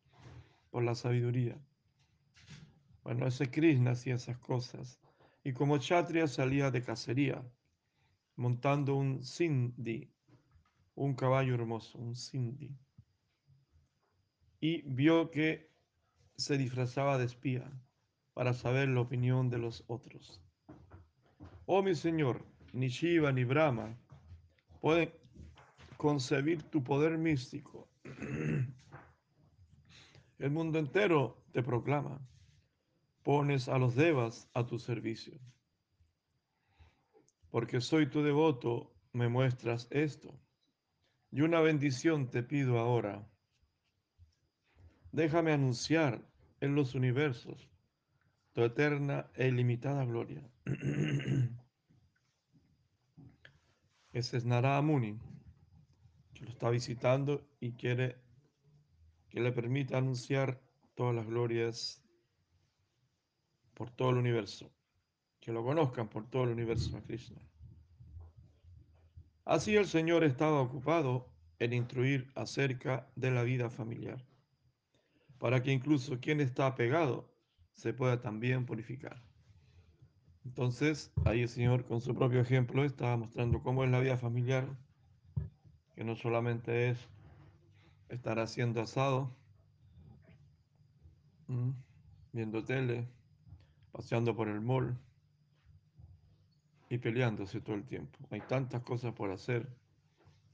por 0.70 0.84
la 0.84 0.96
sabiduría. 0.96 1.58
Bueno, 3.04 3.28
ese 3.28 3.50
Krishna 3.50 3.92
hacía 3.92 4.16
esas 4.16 4.38
cosas. 4.38 5.00
Y 5.44 5.54
como 5.54 5.78
Kshatriya 5.80 6.28
salía 6.28 6.72
de 6.72 6.84
cacería, 6.84 7.42
montando 8.36 8.96
un 8.96 9.24
Sindhi, 9.24 10.12
un 10.96 11.16
caballo 11.16 11.56
hermoso, 11.56 11.98
un 11.98 12.16
Sindhi. 12.16 12.76
Y 14.60 14.82
vio 14.82 15.32
que 15.32 15.72
se 16.36 16.58
disfrazaba 16.58 17.18
de 17.18 17.26
espía 17.26 17.72
para 18.34 18.54
saber 18.54 18.90
la 18.90 19.02
opinión 19.02 19.50
de 19.50 19.58
los 19.58 19.84
otros. 19.88 20.42
Oh 21.66 21.82
mi 21.82 21.96
Señor, 21.96 22.46
ni 22.74 22.90
Shiva 22.90 23.32
ni 23.32 23.44
Brahma 23.44 23.98
pueden 24.82 25.12
concebir 25.98 26.64
tu 26.64 26.84
poder 26.84 27.18
místico. 27.18 27.88
El 30.40 30.52
mundo 30.52 30.80
entero 30.80 31.44
te 31.52 31.64
proclama. 31.64 32.20
Pones 33.24 33.68
a 33.68 33.78
los 33.78 33.96
devas 33.96 34.50
a 34.54 34.66
tu 34.66 34.80
servicio. 34.80 35.40
Porque 37.50 37.82
soy 37.82 38.08
tu 38.08 38.22
devoto, 38.24 38.94
me 39.14 39.28
muestras 39.28 39.88
esto. 39.90 40.40
Y 41.32 41.42
una 41.42 41.60
bendición 41.60 42.30
te 42.30 42.44
pido 42.44 42.80
ahora 42.80 43.28
Déjame 45.18 45.52
anunciar 45.52 46.22
en 46.60 46.76
los 46.76 46.94
universos 46.94 47.70
tu 48.54 48.64
eterna 48.64 49.26
e 49.34 49.48
ilimitada 49.48 50.06
gloria. 50.06 50.44
Ese 54.18 54.38
es 54.38 54.46
Narada 54.46 54.82
Muni, 54.82 55.20
que 56.34 56.44
lo 56.44 56.50
está 56.50 56.72
visitando 56.72 57.48
y 57.60 57.74
quiere 57.74 58.18
que 59.30 59.40
le 59.40 59.52
permita 59.52 60.00
anunciar 60.00 60.60
todas 60.96 61.14
las 61.14 61.28
glorias 61.28 62.04
por 63.76 63.92
todo 63.92 64.10
el 64.10 64.18
universo, 64.18 64.74
que 65.40 65.52
lo 65.52 65.64
conozcan 65.64 66.10
por 66.10 66.28
todo 66.32 66.46
el 66.46 66.50
universo 66.50 66.98
a 66.98 67.04
Krishna. 67.04 67.40
Así 69.46 69.76
el 69.76 69.86
Señor 69.86 70.24
estaba 70.24 70.62
ocupado 70.62 71.30
en 71.60 71.74
instruir 71.74 72.32
acerca 72.34 73.08
de 73.16 73.30
la 73.30 73.44
vida 73.44 73.70
familiar 73.70 74.26
para 75.38 75.62
que 75.62 75.72
incluso 75.72 76.20
quien 76.20 76.42
está 76.42 76.66
apegado 76.66 77.32
se 77.72 77.94
pueda 77.94 78.20
también 78.20 78.66
purificar. 78.66 79.27
Entonces, 80.48 81.12
ahí 81.26 81.42
el 81.42 81.50
Señor 81.50 81.84
con 81.84 82.00
su 82.00 82.16
propio 82.16 82.40
ejemplo 82.40 82.86
estaba 82.86 83.18
mostrando 83.18 83.62
cómo 83.62 83.84
es 83.84 83.92
la 83.92 84.00
vida 84.00 84.16
familiar, 84.16 84.66
que 85.94 86.06
no 86.06 86.16
solamente 86.16 86.90
es 86.90 86.98
estar 88.08 88.40
haciendo 88.40 88.82
asado, 88.82 89.30
viendo 92.32 92.64
tele, 92.64 93.10
paseando 93.92 94.38
por 94.38 94.48
el 94.48 94.62
mall 94.62 94.98
y 96.90 96.98
peleándose 96.98 97.60
todo 97.60 97.76
el 97.76 97.84
tiempo. 97.84 98.18
Hay 98.32 98.40
tantas 98.40 98.82
cosas 98.84 99.14
por 99.14 99.32
hacer, 99.32 99.68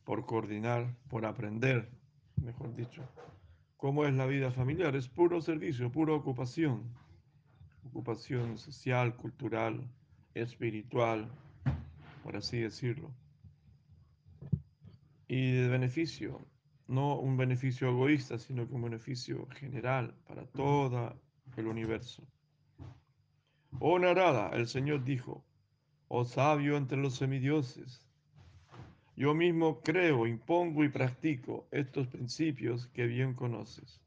por 0.05 0.25
coordinar, 0.25 0.95
por 1.07 1.23
aprender, 1.23 1.88
mejor 2.38 2.75
dicho. 2.75 3.03
¿Cómo 3.77 4.05
es 4.05 4.13
la 4.15 4.25
vida 4.25 4.50
familiar? 4.50 4.95
Es 4.95 5.07
puro 5.07 5.39
servicio, 5.39 5.91
pura 5.91 6.13
ocupación. 6.13 6.83
Ocupación 7.85 8.57
social, 8.57 9.15
cultural, 9.15 9.81
espiritual, 10.33 11.29
por 12.23 12.35
así 12.35 12.59
decirlo. 12.59 13.11
Y 15.27 15.51
de 15.51 15.67
beneficio, 15.67 16.45
no 16.87 17.19
un 17.19 17.37
beneficio 17.37 17.89
egoísta, 17.89 18.37
sino 18.37 18.67
que 18.67 18.73
un 18.73 18.83
beneficio 18.83 19.47
general 19.47 20.15
para 20.27 20.45
todo 20.45 21.15
el 21.57 21.67
universo. 21.67 22.23
Oh 23.79 23.97
Narada, 23.99 24.49
el 24.49 24.67
Señor 24.67 25.03
dijo, 25.03 25.43
oh 26.07 26.25
sabio 26.25 26.77
entre 26.77 26.97
los 26.97 27.15
semidioses, 27.15 28.05
yo 29.15 29.33
mismo 29.35 29.81
creo, 29.81 30.25
impongo 30.25 30.83
y 30.83 30.89
practico 30.89 31.67
estos 31.71 32.07
principios 32.07 32.87
que 32.87 33.05
bien 33.05 33.33
conoces. 33.33 34.01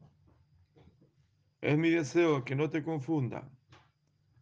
Es 1.61 1.78
mi 1.78 1.90
deseo 1.90 2.45
que 2.45 2.56
no 2.56 2.71
te 2.71 2.83
confunda 2.83 3.49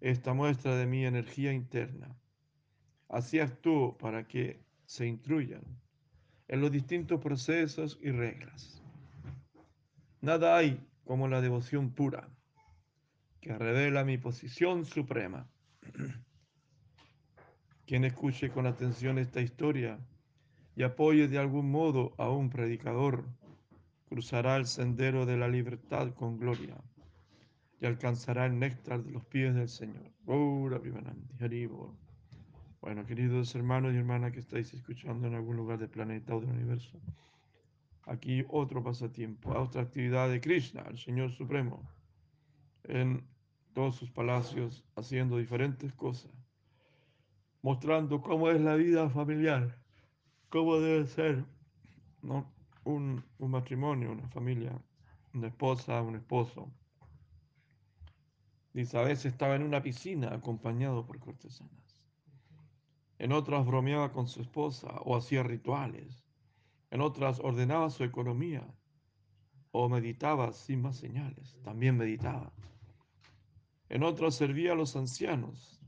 esta 0.05 0.35
muestra 0.35 0.77
de 0.77 0.85
mi 0.85 1.07
energía 1.07 1.55
interna. 1.55 2.15
Así 3.09 3.41
actúo 3.41 3.97
para 3.97 4.29
que 4.29 4.61
se 4.85 5.07
intruyan 5.07 5.63
en 6.47 6.61
los 6.61 6.71
distintos 6.71 7.23
procesos 7.23 7.99
y 8.03 8.11
reglas. 8.11 8.83
Nada 10.21 10.59
hay 10.59 10.79
como 11.05 11.27
la 11.27 11.41
devoción 11.41 11.91
pura, 11.91 12.29
que 13.41 13.57
revela 13.57 14.05
mi 14.05 14.19
posición 14.19 14.85
suprema. 14.85 15.49
Quien 17.87 18.05
escuche 18.05 18.51
con 18.51 18.67
atención 18.67 19.19
esta 19.19 19.41
historia 19.41 19.99
y 20.77 20.83
apoye 20.83 21.29
de 21.29 21.39
algún 21.39 21.71
modo 21.71 22.15
a 22.19 22.29
un 22.29 22.51
predicador 22.51 23.25
cruzará 24.11 24.57
el 24.57 24.67
sendero 24.67 25.25
de 25.25 25.39
la 25.39 25.49
libertad 25.49 26.13
con 26.13 26.39
gloria 26.39 26.77
alcanzará 27.87 28.47
el 28.47 28.59
néctar 28.59 29.03
de 29.03 29.11
los 29.11 29.25
pies 29.25 29.55
del 29.55 29.69
Señor. 29.69 30.11
Bueno, 32.81 33.07
queridos 33.07 33.55
hermanos 33.55 33.95
y 33.95 33.97
hermanas 33.97 34.33
que 34.33 34.41
estáis 34.41 34.73
escuchando 34.75 35.27
en 35.27 35.35
algún 35.35 35.57
lugar 35.57 35.79
del 35.79 35.89
planeta 35.89 36.35
o 36.35 36.41
del 36.41 36.51
universo, 36.51 37.01
aquí 38.05 38.45
otro 38.49 38.83
pasatiempo, 38.83 39.59
otra 39.59 39.83
actividad 39.83 40.29
de 40.29 40.41
Krishna, 40.41 40.83
el 40.83 40.99
Señor 40.99 41.31
Supremo, 41.33 41.83
en 42.85 43.27
todos 43.73 43.97
sus 43.97 44.11
palacios, 44.11 44.85
haciendo 44.97 45.39
diferentes 45.39 45.95
cosas, 45.95 46.31
mostrando 47.63 48.21
cómo 48.21 48.51
es 48.51 48.61
la 48.61 48.75
vida 48.77 49.09
familiar, 49.09 49.79
cómo 50.51 50.79
debe 50.79 51.07
ser 51.07 51.45
un 52.85 53.25
matrimonio, 53.39 54.13
una 54.13 54.29
familia, 54.29 54.79
una 55.33 55.49
esposa, 55.49 56.03
un 56.03 56.17
esposo. 56.17 56.71
Veces 58.75 59.27
estaba 59.27 59.55
en 59.55 59.63
una 59.63 59.81
piscina 59.81 60.35
acompañado 60.35 61.07
por 61.07 61.21
cortesanas. 61.21 62.03
En 63.21 63.31
otras 63.31 63.65
bromeaba 63.65 64.13
con 64.13 64.27
su 64.27 64.43
esposa 64.43 64.89
o 65.05 65.17
hacía 65.17 65.45
rituales. 65.45 66.27
En 66.91 67.01
otras 67.01 67.39
ordenaba 67.39 67.89
su 67.91 68.03
economía 68.03 68.67
o 69.71 69.89
meditaba 69.89 70.53
sin 70.53 70.83
más 70.83 70.97
señales. 70.97 71.57
También 71.63 71.97
meditaba. 71.97 72.53
En 73.89 74.03
otras 74.03 74.35
servía 74.35 74.73
a 74.73 74.75
los 74.75 74.97
ancianos, 74.97 75.81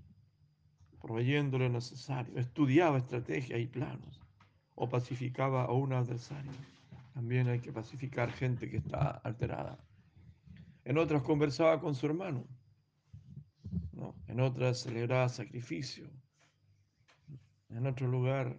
proveyendo 1.00 1.59
lo 1.59 1.69
necesario. 1.69 2.38
Estudiaba 2.38 2.99
estrategias 2.99 3.59
y 3.59 3.66
planos 3.66 4.21
o 4.76 4.88
pacificaba 4.88 5.64
a 5.64 5.73
un 5.73 5.93
adversario. 5.93 6.52
También 7.14 7.49
hay 7.49 7.59
que 7.59 7.73
pacificar 7.73 8.31
gente 8.31 8.71
que 8.71 8.76
está 8.76 9.11
alterada. 9.25 9.76
En 10.85 10.99
otras 10.99 11.23
conversaba 11.23 11.81
con 11.81 11.97
su 11.97 12.07
hermano. 12.07 12.47
¿No? 13.96 14.14
En 14.28 14.40
otras 14.40 14.82
celebraba 14.82 15.28
sacrificio. 15.28 16.08
En 17.70 17.86
otro 17.86 18.06
lugar, 18.06 18.56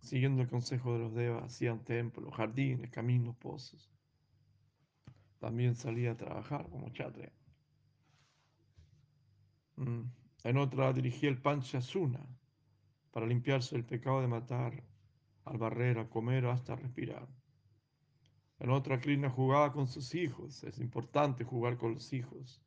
siguiendo 0.00 0.42
el 0.42 0.48
consejo 0.48 0.92
de 0.92 0.98
los 1.00 1.14
devas, 1.14 1.44
hacían 1.44 1.82
templos, 1.84 2.32
jardines, 2.34 2.90
caminos, 2.90 3.36
pozos. 3.36 3.90
También 5.40 5.74
salía 5.74 6.12
a 6.12 6.16
trabajar 6.16 6.68
como 6.68 6.90
chatre. 6.90 7.32
Mm. 9.76 10.02
En 10.44 10.56
otra 10.58 10.92
dirigía 10.92 11.28
el 11.28 11.40
panchasuna 11.40 12.24
para 13.10 13.26
limpiarse 13.26 13.74
el 13.76 13.84
pecado 13.84 14.20
de 14.20 14.28
matar, 14.28 14.84
al 15.44 15.58
barrer, 15.58 15.98
a 15.98 16.08
comer 16.08 16.46
hasta 16.46 16.76
respirar. 16.76 17.26
En 18.58 18.70
otra 18.70 19.00
Krishna 19.00 19.30
jugaba 19.30 19.72
con 19.72 19.86
sus 19.86 20.14
hijos, 20.14 20.62
es 20.64 20.78
importante 20.78 21.44
jugar 21.44 21.76
con 21.78 21.94
los 21.94 22.12
hijos. 22.12 22.62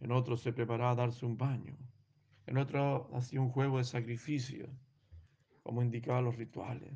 En 0.00 0.12
otro 0.12 0.36
se 0.36 0.52
preparaba 0.52 0.90
a 0.90 0.94
darse 0.94 1.24
un 1.24 1.36
baño. 1.36 1.76
En 2.46 2.58
otro 2.58 3.10
hacía 3.14 3.40
un 3.40 3.50
juego 3.50 3.78
de 3.78 3.84
sacrificio, 3.84 4.68
como 5.62 5.82
indicaban 5.82 6.24
los 6.24 6.36
rituales. 6.36 6.92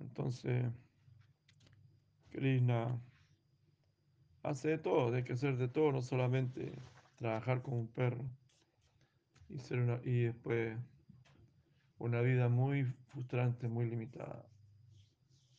Entonces, 0.00 0.70
Krishna 2.30 3.00
hace 4.42 4.68
de 4.68 4.78
todo, 4.78 5.14
hay 5.14 5.24
que 5.24 5.32
hacer 5.32 5.56
de 5.56 5.68
todo, 5.68 5.92
no 5.92 6.02
solamente 6.02 6.72
trabajar 7.16 7.62
como 7.62 7.78
un 7.78 7.88
perro 7.88 8.24
y, 9.48 9.58
ser 9.58 9.80
una, 9.80 10.00
y 10.04 10.24
después 10.24 10.76
una 11.98 12.20
vida 12.20 12.48
muy 12.48 12.84
frustrante, 13.08 13.68
muy 13.68 13.88
limitada. 13.88 14.44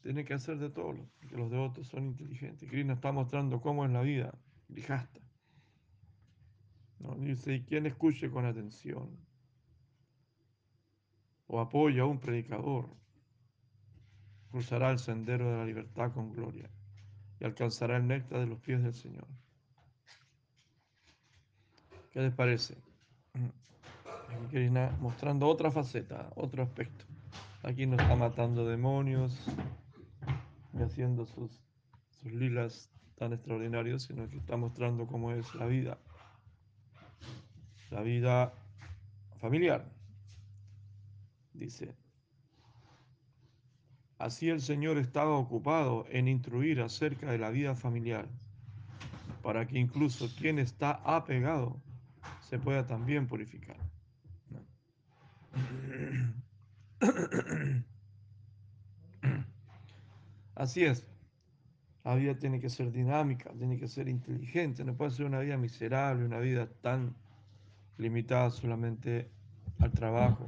Tiene 0.01 0.23
que 0.23 0.35
hacer 0.35 0.59
de 0.59 0.69
todo, 0.69 0.95
porque 1.19 1.35
los 1.35 1.49
devotos 1.49 1.87
son 1.87 2.05
inteligentes. 2.05 2.69
Krishna 2.69 2.93
está 2.93 3.11
mostrando 3.11 3.59
cómo 3.59 3.85
es 3.85 3.91
la 3.91 4.01
vida, 4.01 4.37
Dice, 7.17 7.53
y 7.53 7.63
quien 7.63 7.85
escuche 7.85 8.29
con 8.29 8.45
atención 8.45 9.17
o 11.47 11.59
apoya 11.59 12.01
a 12.01 12.05
un 12.05 12.19
predicador, 12.19 12.89
cruzará 14.49 14.89
el 14.91 14.99
sendero 14.99 15.51
de 15.51 15.57
la 15.57 15.65
libertad 15.65 16.11
con 16.13 16.31
gloria 16.31 16.69
y 17.39 17.45
alcanzará 17.45 17.97
el 17.97 18.07
néctar 18.07 18.39
de 18.39 18.47
los 18.47 18.59
pies 18.59 18.81
del 18.81 18.93
Señor. 18.93 19.27
¿Qué 22.11 22.21
les 22.21 22.33
parece? 22.33 22.77
Aquí 24.47 24.69
mostrando 24.99 25.47
otra 25.47 25.71
faceta, 25.71 26.31
otro 26.35 26.63
aspecto. 26.63 27.05
Aquí 27.63 27.85
no 27.85 27.97
está 27.97 28.15
matando 28.15 28.65
demonios 28.65 29.45
y 30.73 30.81
haciendo 30.81 31.25
sus, 31.25 31.51
sus 32.21 32.31
lilas 32.31 32.89
tan 33.15 33.33
extraordinarios, 33.33 34.03
sino 34.03 34.29
que 34.29 34.37
está 34.37 34.57
mostrando 34.57 35.07
cómo 35.07 35.31
es 35.31 35.53
la 35.55 35.65
vida. 35.65 35.97
La 37.91 38.01
vida 38.01 38.53
familiar. 39.39 39.89
Dice, 41.53 41.95
así 44.17 44.49
el 44.49 44.59
Señor 44.61 44.97
estaba 44.97 45.37
ocupado 45.37 46.05
en 46.09 46.27
instruir 46.27 46.81
acerca 46.81 47.31
de 47.31 47.37
la 47.37 47.49
vida 47.49 47.75
familiar, 47.75 48.27
para 49.41 49.65
que 49.65 49.79
incluso 49.79 50.27
quien 50.35 50.59
está 50.59 50.99
apegado 51.05 51.81
se 52.41 52.59
pueda 52.59 52.85
también 52.85 53.27
purificar. 53.27 53.77
Así 60.55 60.85
es. 60.85 61.14
La 62.05 62.13
vida 62.13 62.35
tiene 62.37 62.59
que 62.59 62.69
ser 62.69 62.91
dinámica, 62.91 63.51
tiene 63.57 63.79
que 63.79 63.87
ser 63.87 64.07
inteligente, 64.07 64.85
no 64.85 64.95
puede 64.95 65.09
ser 65.09 65.25
una 65.25 65.39
vida 65.39 65.57
miserable, 65.57 66.23
una 66.23 66.37
vida 66.37 66.69
tan 66.81 67.15
limitada 67.97 68.51
solamente 68.51 69.31
al 69.79 69.91
trabajo. 69.91 70.47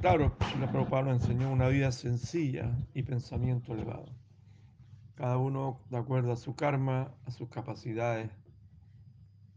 Claro, 0.00 0.34
la 0.60 0.70
Prabhupada 0.72 1.02
nos 1.02 1.22
enseñó 1.22 1.52
una 1.52 1.68
vida 1.68 1.92
sencilla 1.92 2.74
y 2.94 3.02
pensamiento 3.02 3.74
elevado. 3.74 4.06
Cada 5.14 5.36
uno 5.36 5.78
de 5.90 5.98
acuerdo 5.98 6.32
a 6.32 6.36
su 6.36 6.54
karma, 6.54 7.12
a 7.26 7.30
sus 7.30 7.50
capacidades, 7.50 8.30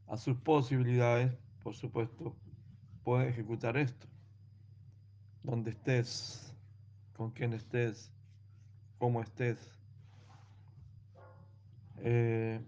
a 0.08 0.18
sus 0.18 0.36
posibilidades, 0.36 1.32
por 1.64 1.76
supuesto, 1.76 2.36
puede 3.06 3.30
ejecutar 3.30 3.78
esto. 3.78 4.06
Donde 5.44 5.72
estés, 5.72 6.54
con 7.16 7.32
quien 7.32 7.54
estés, 7.54 8.12
cómo 8.98 9.22
estés. 9.22 9.81
Eh, 12.00 12.60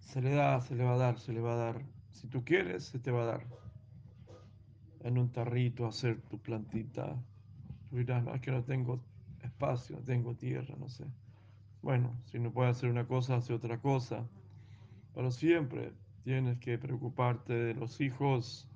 se 0.00 0.20
le 0.20 0.34
da, 0.34 0.60
se 0.60 0.74
le 0.74 0.84
va 0.84 0.94
a 0.94 0.98
dar, 0.98 1.18
se 1.18 1.32
le 1.32 1.40
va 1.40 1.52
a 1.52 1.56
dar. 1.56 1.82
Si 2.12 2.26
tú 2.26 2.44
quieres, 2.44 2.84
se 2.84 2.98
te 2.98 3.10
va 3.10 3.22
a 3.22 3.26
dar. 3.26 3.46
En 5.04 5.18
un 5.18 5.30
tarrito 5.30 5.86
hacer 5.86 6.20
tu 6.22 6.38
plantita. 6.38 7.16
Tú 7.88 7.96
no, 7.96 8.34
es 8.34 8.40
que 8.40 8.50
no 8.50 8.62
tengo 8.62 9.00
espacio, 9.42 9.96
no 9.96 10.02
tengo 10.02 10.34
tierra, 10.34 10.74
no 10.78 10.88
sé. 10.88 11.04
Bueno, 11.82 12.14
si 12.26 12.38
no 12.38 12.52
puedes 12.52 12.76
hacer 12.76 12.90
una 12.90 13.06
cosa, 13.06 13.36
hace 13.36 13.54
otra 13.54 13.78
cosa. 13.78 14.28
Pero 15.14 15.30
siempre 15.30 15.92
tienes 16.24 16.58
que 16.58 16.78
preocuparte 16.78 17.54
de 17.54 17.74
los 17.74 18.00
hijos, 18.00 18.68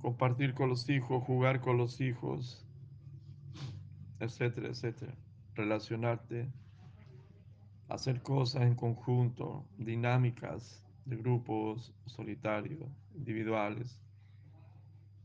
compartir 0.00 0.54
con 0.54 0.68
los 0.68 0.88
hijos, 0.88 1.22
jugar 1.24 1.60
con 1.60 1.76
los 1.76 2.00
hijos, 2.00 2.66
etcétera, 4.20 4.68
etcétera. 4.68 5.14
Relacionarte, 5.54 6.48
hacer 7.92 8.22
cosas 8.22 8.62
en 8.62 8.74
conjunto, 8.74 9.66
dinámicas 9.76 10.82
de 11.04 11.16
grupos 11.16 11.94
solitarios, 12.06 12.88
individuales, 13.14 14.00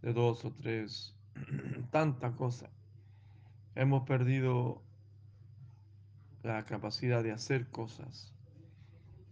de 0.01 0.13
dos 0.13 0.43
o 0.43 0.51
tres, 0.51 1.15
tanta 1.91 2.33
cosa. 2.33 2.69
Hemos 3.75 4.03
perdido 4.03 4.81
la 6.43 6.65
capacidad 6.65 7.23
de 7.23 7.31
hacer 7.31 7.69
cosas 7.69 8.33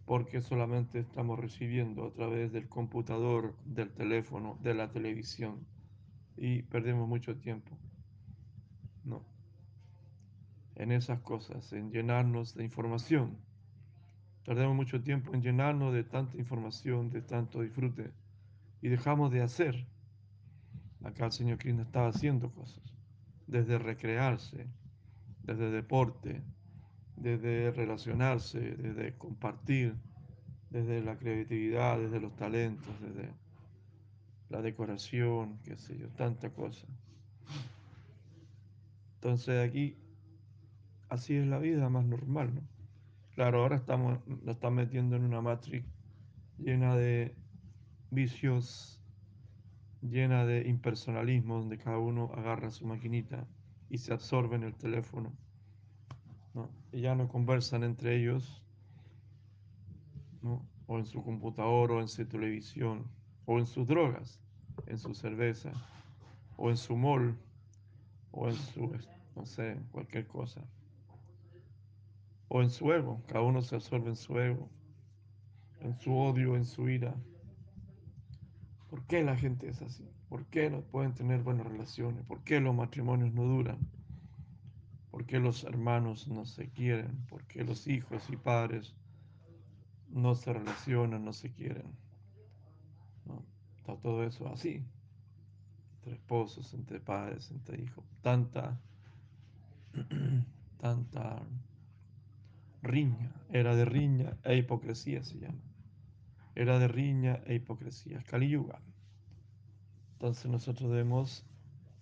porque 0.06 0.42
solamente 0.42 1.00
estamos 1.00 1.40
recibiendo 1.40 2.06
a 2.06 2.14
través 2.14 2.52
del 2.52 2.70
computador, 2.70 3.56
del 3.66 3.92
teléfono, 3.92 4.58
de 4.62 4.76
la 4.76 4.92
televisión 4.92 5.66
y 6.38 6.62
perdemos 6.64 7.08
mucho 7.08 7.36
tiempo. 7.38 7.78
No. 9.04 9.35
En 10.76 10.92
esas 10.92 11.20
cosas, 11.22 11.72
en 11.74 11.92
llenarnos 11.92 12.54
de 12.56 12.64
información. 12.64 13.38
Perdemos 14.46 14.76
mucho 14.76 15.02
tiempo 15.02 15.34
en 15.34 15.42
llenarnos 15.42 15.94
de 15.94 16.04
tanta 16.04 16.38
información, 16.38 17.10
de 17.10 17.22
tanto 17.22 17.62
disfrute 17.62 18.12
y 18.82 18.90
dejamos 18.90 19.32
de 19.32 19.42
hacer. 19.42 19.88
Acá 21.04 21.26
el 21.26 21.32
Señor 21.32 21.58
Cristo 21.58 21.82
estaba 21.82 22.10
haciendo 22.10 22.52
cosas, 22.52 22.84
desde 23.48 23.78
recrearse, 23.78 24.68
desde 25.44 25.72
deporte, 25.72 26.44
desde 27.16 27.72
relacionarse, 27.72 28.60
desde 28.60 29.18
compartir, 29.18 29.96
desde 30.70 31.02
la 31.02 31.18
creatividad, 31.18 32.00
desde 32.00 32.20
los 32.20 32.36
talentos, 32.36 32.94
desde 33.02 33.32
la 34.50 34.62
decoración, 34.62 35.60
qué 35.64 35.78
sé 35.78 35.98
yo, 35.98 36.10
tanta 36.10 36.50
cosa. 36.50 36.86
Entonces 39.16 39.68
aquí 39.68 39.96
así 41.16 41.36
es 41.36 41.48
la 41.48 41.58
vida 41.58 41.90
más 41.90 42.06
normal, 42.06 42.54
¿no? 42.54 42.62
Claro, 43.34 43.62
ahora 43.62 43.76
estamos, 43.76 44.20
lo 44.28 44.52
están 44.52 44.76
metiendo 44.76 45.18
en 45.18 45.26
una 45.26 45.42
matrix 45.42 45.86
llena 46.58 46.96
de 46.96 47.36
vicios, 48.12 49.02
llena 50.02 50.46
de 50.46 50.68
impersonalismo, 50.68 51.58
donde 51.58 51.78
cada 51.78 51.98
uno 51.98 52.32
agarra 52.36 52.72
su 52.72 52.86
maquinita 52.86 53.46
y 53.90 53.98
se 53.98 54.14
absorbe 54.14 54.56
en 54.56 54.64
el 54.64 54.76
teléfono. 54.76 55.34
¿no? 56.54 56.70
Y 56.92 57.02
ya 57.02 57.16
no 57.16 57.28
conversan 57.28 57.84
entre 57.84 58.16
ellos, 58.16 58.64
¿no? 60.42 60.66
o 60.88 60.98
en 60.98 61.06
su 61.06 61.24
computador, 61.24 61.92
o 61.92 62.02
en 62.02 62.08
su 62.08 62.26
televisión, 62.26 63.06
o 63.46 63.60
en 63.60 63.66
sus 63.66 63.88
drogas, 63.88 64.40
en 64.88 64.98
su 64.98 65.14
cerveza, 65.14 65.72
o 66.58 66.70
en 66.70 66.78
su 66.78 66.96
mall, 66.96 67.38
o 68.32 68.48
en 68.48 68.56
su, 68.56 68.92
no 69.36 69.46
sé, 69.46 69.78
cualquier 69.92 70.28
cosa. 70.28 70.62
O 72.48 72.62
en 72.62 72.70
su 72.70 72.92
ego, 72.92 73.22
cada 73.28 73.42
uno 73.42 73.62
se 73.62 73.76
absorbe 73.76 74.10
en 74.10 74.16
su 74.16 74.38
ego, 74.40 74.70
en 75.82 75.96
su 75.96 76.16
odio, 76.16 76.56
en 76.56 76.66
su 76.66 76.88
ira. 76.90 77.16
¿Por 78.90 79.04
qué 79.06 79.24
la 79.24 79.36
gente 79.36 79.68
es 79.68 79.82
así? 79.82 80.08
¿Por 80.30 80.46
qué 80.46 80.70
no 80.70 80.82
pueden 80.82 81.14
tener 81.14 81.42
buenas 81.44 81.68
relaciones? 81.68 82.24
¿Por 82.26 82.44
qué 82.44 82.60
los 82.60 82.76
matrimonios 82.76 83.34
no 83.34 83.44
duran? 83.44 83.80
¿Por 85.12 85.26
qué 85.26 85.40
los 85.40 85.64
hermanos 85.64 86.28
no 86.28 86.46
se 86.46 86.70
quieren? 86.70 87.26
¿Por 87.30 87.44
qué 87.46 87.64
los 87.64 87.88
hijos 87.88 88.30
y 88.30 88.36
padres 88.36 88.94
no 90.10 90.36
se 90.36 90.54
relacionan, 90.54 91.24
no 91.26 91.34
se 91.34 91.52
quieren? 91.52 91.88
Está 93.78 93.96
todo 93.98 94.24
eso 94.24 94.48
así. 94.48 94.84
Entre 95.98 96.14
esposos, 96.14 96.74
entre 96.74 97.00
padres, 97.00 97.52
entre 97.52 97.82
hijos. 97.82 98.04
Tanta, 98.22 98.80
tanta 100.80 101.42
riña. 102.86 103.32
Era 103.52 103.76
de 103.76 103.86
riña 103.86 104.38
e 104.44 104.56
hipocresía 104.56 105.24
se 105.24 105.40
llama. 105.40 105.62
Era 106.56 106.80
de 106.80 106.88
riña 106.88 107.42
e 107.46 107.56
hipocresía. 107.56 108.24
Kali 108.24 108.50
Yuga. 108.50 108.80
Entonces 110.14 110.50
nosotros 110.50 110.90
debemos 110.90 111.46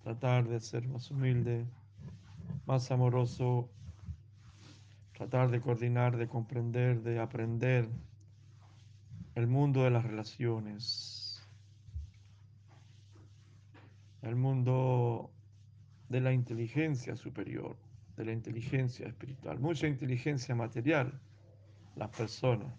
tratar 0.03 0.47
de 0.47 0.59
ser 0.59 0.87
más 0.87 1.09
humilde, 1.09 1.65
más 2.65 2.91
amoroso, 2.91 3.69
tratar 5.13 5.49
de 5.49 5.61
coordinar, 5.61 6.17
de 6.17 6.27
comprender, 6.27 7.01
de 7.01 7.19
aprender 7.19 7.89
el 9.35 9.47
mundo 9.47 9.83
de 9.83 9.89
las 9.89 10.03
relaciones, 10.03 11.41
el 14.21 14.35
mundo 14.35 15.31
de 16.09 16.21
la 16.21 16.33
inteligencia 16.33 17.15
superior, 17.15 17.75
de 18.17 18.25
la 18.25 18.31
inteligencia 18.31 19.07
espiritual, 19.07 19.59
mucha 19.59 19.87
inteligencia 19.87 20.55
material, 20.55 21.19
las 21.95 22.09
personas, 22.09 22.73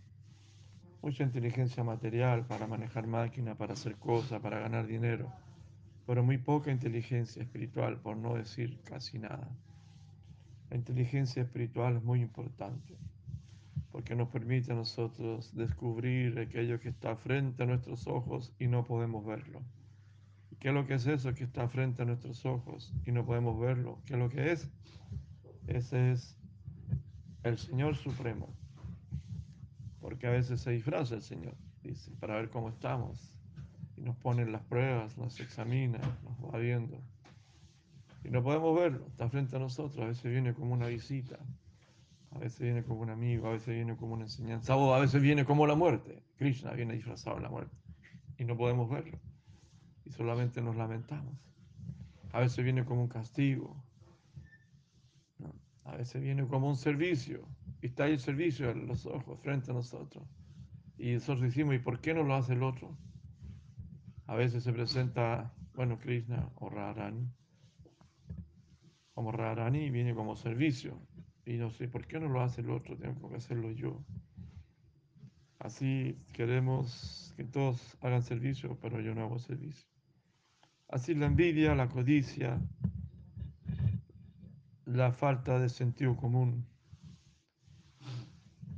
mucha 1.02 1.22
inteligencia 1.22 1.84
material 1.84 2.46
para 2.46 2.66
manejar 2.66 3.06
máquinas, 3.06 3.56
para 3.56 3.74
hacer 3.74 3.96
cosas, 3.96 4.40
para 4.40 4.60
ganar 4.60 4.86
dinero, 4.86 5.32
pero 6.06 6.22
muy 6.22 6.38
poca 6.38 6.70
inteligencia 6.70 7.42
espiritual, 7.42 8.00
por 8.00 8.16
no 8.16 8.34
decir 8.34 8.80
casi 8.84 9.18
nada. 9.18 9.48
La 10.70 10.76
inteligencia 10.76 11.42
espiritual 11.42 11.96
es 11.96 12.02
muy 12.02 12.20
importante 12.20 12.96
porque 13.94 14.16
nos 14.16 14.28
permite 14.28 14.72
a 14.72 14.74
nosotros 14.74 15.54
descubrir 15.54 16.36
aquello 16.40 16.80
que 16.80 16.88
está 16.88 17.14
frente 17.14 17.62
a 17.62 17.66
nuestros 17.66 18.08
ojos 18.08 18.52
y 18.58 18.66
no 18.66 18.82
podemos 18.84 19.24
verlo. 19.24 19.62
¿Qué 20.58 20.70
es 20.70 20.74
lo 20.74 20.84
que 20.84 20.94
es 20.94 21.06
eso 21.06 21.32
que 21.32 21.44
está 21.44 21.68
frente 21.68 22.02
a 22.02 22.04
nuestros 22.04 22.44
ojos 22.44 22.92
y 23.06 23.12
no 23.12 23.24
podemos 23.24 23.60
verlo? 23.60 24.00
¿Qué 24.04 24.14
es 24.14 24.18
lo 24.18 24.28
que 24.30 24.50
es? 24.50 24.68
Ese 25.66 26.12
es 26.12 26.36
el 27.42 27.58
Señor 27.58 27.96
Supremo. 27.96 28.48
Porque 30.00 30.26
a 30.26 30.30
veces 30.30 30.60
se 30.60 30.70
disfraza 30.70 31.14
el 31.14 31.22
Señor, 31.22 31.54
dice, 31.82 32.10
para 32.20 32.36
ver 32.36 32.50
cómo 32.50 32.68
estamos. 32.68 33.38
Y 33.96 34.02
nos 34.02 34.16
ponen 34.16 34.52
las 34.52 34.62
pruebas, 34.62 35.16
nos 35.16 35.40
examina, 35.40 35.98
nos 36.24 36.54
va 36.54 36.58
viendo. 36.58 37.00
Y 38.24 38.30
no 38.30 38.42
podemos 38.42 38.74
verlo, 38.78 39.06
está 39.06 39.28
frente 39.28 39.56
a 39.56 39.58
nosotros, 39.58 40.02
a 40.02 40.08
veces 40.08 40.30
viene 40.30 40.54
como 40.54 40.72
una 40.72 40.86
visita, 40.86 41.38
a 42.30 42.38
veces 42.38 42.60
viene 42.60 42.82
como 42.82 43.02
un 43.02 43.10
amigo, 43.10 43.46
a 43.46 43.52
veces 43.52 43.74
viene 43.74 43.96
como 43.96 44.14
una 44.14 44.24
enseñanza, 44.24 44.72
a 44.72 44.98
veces 44.98 45.20
viene 45.22 45.44
como 45.44 45.66
la 45.66 45.74
muerte. 45.74 46.22
Krishna 46.36 46.72
viene 46.72 46.94
disfrazado 46.94 47.36
de 47.36 47.42
la 47.42 47.50
muerte 47.50 47.76
y 48.38 48.44
no 48.44 48.56
podemos 48.56 48.90
verlo. 48.90 49.18
Y 50.04 50.10
solamente 50.10 50.60
nos 50.60 50.76
lamentamos. 50.76 51.34
A 52.32 52.40
veces 52.40 52.64
viene 52.64 52.84
como 52.84 53.02
un 53.02 53.08
castigo. 53.08 53.76
A 55.84 55.96
veces 55.96 56.22
viene 56.22 56.46
como 56.46 56.68
un 56.68 56.76
servicio. 56.76 57.46
Y 57.80 57.86
está 57.86 58.04
ahí 58.04 58.12
el 58.12 58.20
servicio 58.20 58.70
en 58.70 58.86
los 58.86 59.06
ojos, 59.06 59.40
frente 59.40 59.70
a 59.70 59.74
nosotros. 59.74 60.26
Y 60.96 61.12
nosotros 61.12 61.42
decimos, 61.42 61.74
¿y 61.74 61.78
por 61.78 62.00
qué 62.00 62.14
no 62.14 62.22
lo 62.22 62.34
hace 62.34 62.54
el 62.54 62.62
otro? 62.62 62.96
A 64.26 64.34
veces 64.34 64.64
se 64.64 64.72
presenta, 64.72 65.52
bueno, 65.74 65.98
Krishna 65.98 66.50
o 66.56 66.70
Radharani. 66.70 67.28
Como 69.12 69.32
Radharani 69.32 69.90
viene 69.90 70.14
como 70.14 70.36
servicio. 70.36 70.98
Y 71.44 71.54
no 71.58 71.70
sé, 71.70 71.88
¿por 71.88 72.06
qué 72.06 72.18
no 72.18 72.28
lo 72.28 72.40
hace 72.40 72.62
el 72.62 72.70
otro? 72.70 72.96
Tengo 72.96 73.28
que 73.28 73.36
hacerlo 73.36 73.70
yo. 73.70 74.02
Así 75.58 76.18
queremos 76.32 77.32
que 77.36 77.44
todos 77.44 77.96
hagan 78.00 78.22
servicio, 78.22 78.78
pero 78.80 79.00
yo 79.00 79.14
no 79.14 79.22
hago 79.22 79.38
servicio. 79.38 79.88
Así 80.88 81.14
la 81.14 81.26
envidia, 81.26 81.74
la 81.74 81.88
codicia, 81.88 82.60
la 84.94 85.10
falta 85.10 85.58
de 85.58 85.68
sentido 85.68 86.16
común 86.16 86.64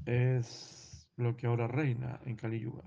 es 0.07 1.07
lo 1.16 1.37
que 1.37 1.46
ahora 1.46 1.68
reina 1.68 2.18
en 2.24 2.37
Kali 2.37 2.61
Yuga. 2.61 2.85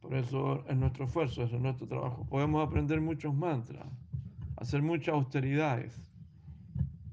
Por 0.00 0.14
eso 0.14 0.66
es 0.66 0.76
nuestro 0.76 1.04
esfuerzo, 1.04 1.44
es 1.44 1.52
nuestro 1.52 1.86
trabajo. 1.86 2.26
Podemos 2.26 2.66
aprender 2.66 3.00
muchos 3.00 3.32
mantras, 3.32 3.86
hacer 4.56 4.82
muchas 4.82 5.14
austeridades, 5.14 5.96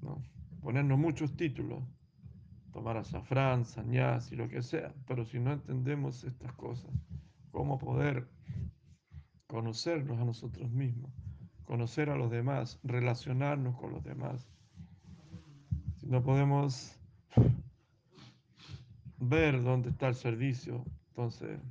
¿no? 0.01 0.23
ponernos 0.59 0.97
muchos 0.97 1.35
títulos, 1.37 1.83
tomar 2.73 2.97
azafrán, 2.97 3.63
sañas 3.63 4.31
y 4.31 4.37
lo 4.37 4.49
que 4.49 4.63
sea, 4.63 4.91
pero 5.05 5.23
si 5.23 5.37
no 5.37 5.53
entendemos 5.53 6.23
estas 6.23 6.51
cosas, 6.53 6.91
¿cómo 7.51 7.77
poder 7.77 8.27
conocernos 9.45 10.19
a 10.19 10.25
nosotros 10.25 10.71
mismos, 10.71 11.11
conocer 11.71 12.09
a 12.09 12.17
los 12.17 12.29
demás, 12.29 12.81
relacionarnos 12.83 13.77
con 13.77 13.93
los 13.93 14.03
demás? 14.03 14.45
Si 15.95 16.05
no 16.05 16.21
podemos 16.21 16.99
ver 19.17 19.63
dónde 19.63 19.91
está 19.91 20.09
el 20.09 20.15
servicio, 20.15 20.83
entonces 21.11 21.61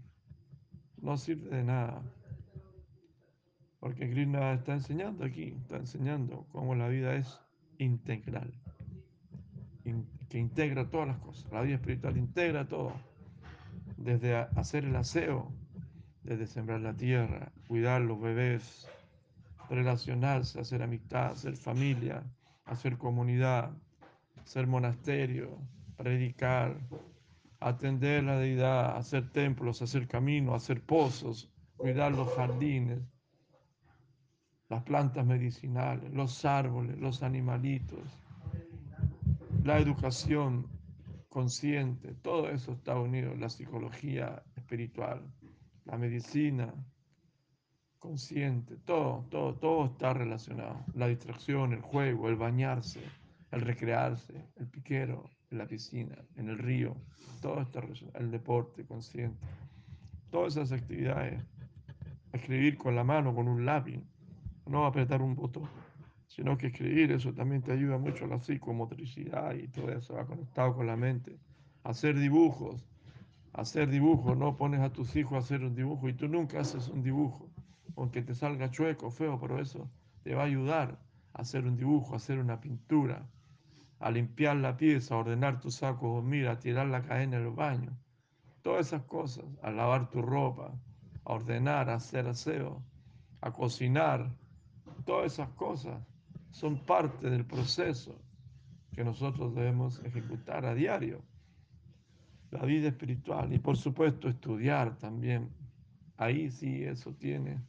no 0.97 1.19
sirve 1.19 1.55
de 1.55 1.65
nada. 1.65 2.01
Porque 3.79 4.09
Krishna 4.09 4.55
está 4.55 4.73
enseñando 4.73 5.23
aquí, 5.23 5.55
está 5.61 5.77
enseñando 5.77 6.47
cómo 6.51 6.75
la 6.75 6.89
vida 6.89 7.15
es 7.17 7.39
integral 7.77 8.51
que 10.31 10.39
integra 10.39 10.89
todas 10.89 11.09
las 11.09 11.19
cosas. 11.19 11.53
La 11.53 11.61
vida 11.61 11.75
espiritual 11.75 12.17
integra 12.17 12.67
todo. 12.67 12.95
Desde 13.99 14.35
hacer 14.35 14.87
el 14.87 14.97
aseo, 14.97 15.53
desde 16.23 16.47
sembrar 16.47 16.81
la 16.81 16.95
tierra, 16.95 17.53
cuidar 17.69 18.01
los 18.01 18.19
bebés, 18.19 18.89
relacionarse, 19.77 20.61
hacer 20.61 20.83
amistad, 20.83 21.33
hacer 21.33 21.57
familia, 21.57 22.23
hacer 22.65 22.99
comunidad, 22.99 23.71
hacer 24.43 24.67
monasterio, 24.67 25.59
predicar, 25.97 26.77
atender 27.61 28.25
la 28.25 28.37
deidad, 28.37 28.97
hacer 28.97 29.31
templos, 29.31 29.83
hacer 29.83 30.07
caminos, 30.07 30.55
hacer 30.55 30.83
pozos, 30.83 31.51
cuidar 31.77 32.13
los 32.13 32.33
jardines, 32.35 33.01
las 34.69 34.83
plantas 34.83 35.25
medicinales, 35.27 36.13
los 36.13 36.45
árboles, 36.45 36.99
los 36.99 37.23
animalitos 37.23 38.21
la 39.65 39.79
educación 39.79 40.67
consciente, 41.29 42.15
todo 42.23 42.49
eso 42.49 42.73
está 42.73 42.99
unido, 42.99 43.35
la 43.35 43.49
psicología 43.49 44.43
espiritual, 44.57 45.23
la 45.85 45.99
medicina 45.99 46.73
consciente, 48.01 48.77
todo, 48.85 49.25
todo, 49.31 49.55
todo 49.55 49.87
está 49.87 50.13
relacionado. 50.13 50.85
La 50.95 51.07
distracción, 51.07 51.73
el 51.73 51.83
juego, 51.83 52.29
el 52.29 52.35
bañarse, 52.35 53.01
el 53.53 53.61
recrearse, 53.61 54.49
el 54.57 54.67
piquero, 54.67 55.31
en 55.53 55.59
la 55.59 55.67
piscina, 55.67 56.17
en 56.35 56.49
el 56.49 56.59
río, 56.59 56.97
todo 57.41 57.61
está 57.61 57.81
relacionado. 57.81 58.19
El 58.19 58.33
deporte 58.33 58.85
consciente, 58.85 59.39
todas 60.31 60.57
esas 60.57 60.73
actividades. 60.73 61.41
Escribir 62.33 62.77
con 62.77 62.97
la 62.97 63.05
mano, 63.05 63.33
con 63.33 63.47
un 63.47 63.65
lápiz, 63.65 64.01
no 64.67 64.87
apretar 64.87 65.23
un 65.23 65.37
botón 65.37 65.69
sino 66.31 66.57
que 66.57 66.69
escribir 66.69 67.11
eso 67.11 67.35
también 67.35 67.61
te 67.61 67.73
ayuda 67.73 67.99
mucho 67.99 68.25
a 68.25 68.29
la 68.29 68.39
psicomotricidad 68.39 69.53
y 69.55 69.67
todo 69.67 69.91
eso 69.91 70.15
va 70.15 70.25
conectado 70.25 70.77
con 70.77 70.87
la 70.87 70.97
mente. 70.97 71.37
Hacer 71.83 72.17
dibujos, 72.17 72.87
hacer 73.53 73.91
dibujos, 73.91 74.39
no 74.39 74.57
pones 74.57 74.81
a 74.81 74.93
tus 74.93 75.17
hijos 75.17 75.35
a 75.35 75.39
hacer 75.39 75.65
un 75.65 75.75
dibujo 75.75 76.09
y 76.09 76.15
tú 76.15 76.29
nunca 76.29 76.61
haces 76.61 76.89
un 76.89 77.03
dibujo, 77.03 77.50
aunque 77.97 78.23
te 78.23 78.35
salga 78.35 78.71
chueco, 78.71 79.11
feo, 79.11 79.39
pero 79.41 79.61
eso 79.61 79.91
te 80.23 80.35
va 80.35 80.43
a 80.43 80.47
ayudar 80.47 80.99
a 81.33 81.43
hacer 81.43 81.65
un 81.65 81.77
dibujo, 81.77 82.15
a 82.15 82.17
hacer 82.17 82.39
una 82.39 82.61
pintura, 82.61 83.27
a 83.99 84.11
limpiar 84.11 84.57
la 84.57 84.77
pieza, 84.77 85.15
a 85.15 85.19
ordenar 85.19 85.61
tu 85.61 85.71
saco 85.71 86.07
de 86.09 86.15
dormir, 86.15 86.49
a 86.49 86.59
tirar 86.59 86.87
la 86.87 87.03
cadena 87.03 87.37
en 87.37 87.45
el 87.45 87.51
baño. 87.51 87.97
Todas 88.63 88.89
esas 88.89 89.03
cosas, 89.03 89.45
a 89.63 89.71
lavar 89.71 90.11
tu 90.11 90.23
ropa, 90.23 90.73
a 91.25 91.33
ordenar, 91.33 91.91
a 91.91 91.95
hacer 91.95 92.27
aseo, 92.27 92.83
a 93.41 93.53
cocinar, 93.53 94.31
todas 95.05 95.35
esas 95.35 95.49
cosas 95.51 96.03
son 96.51 96.85
parte 96.85 97.31
del 97.31 97.45
proceso 97.45 98.19
que 98.93 99.05
nosotros 99.05 99.55
debemos 99.55 100.03
ejecutar 100.05 100.67
a 100.67 100.75
diario. 100.75 101.23
La 102.51 102.65
vida 102.65 102.89
espiritual 102.89 103.53
y 103.53 103.59
por 103.59 103.77
supuesto 103.77 104.29
estudiar 104.29 104.99
también. 104.99 105.51
Ahí 106.17 106.51
sí 106.51 106.85
eso 106.85 107.15
tiene, 107.15 107.61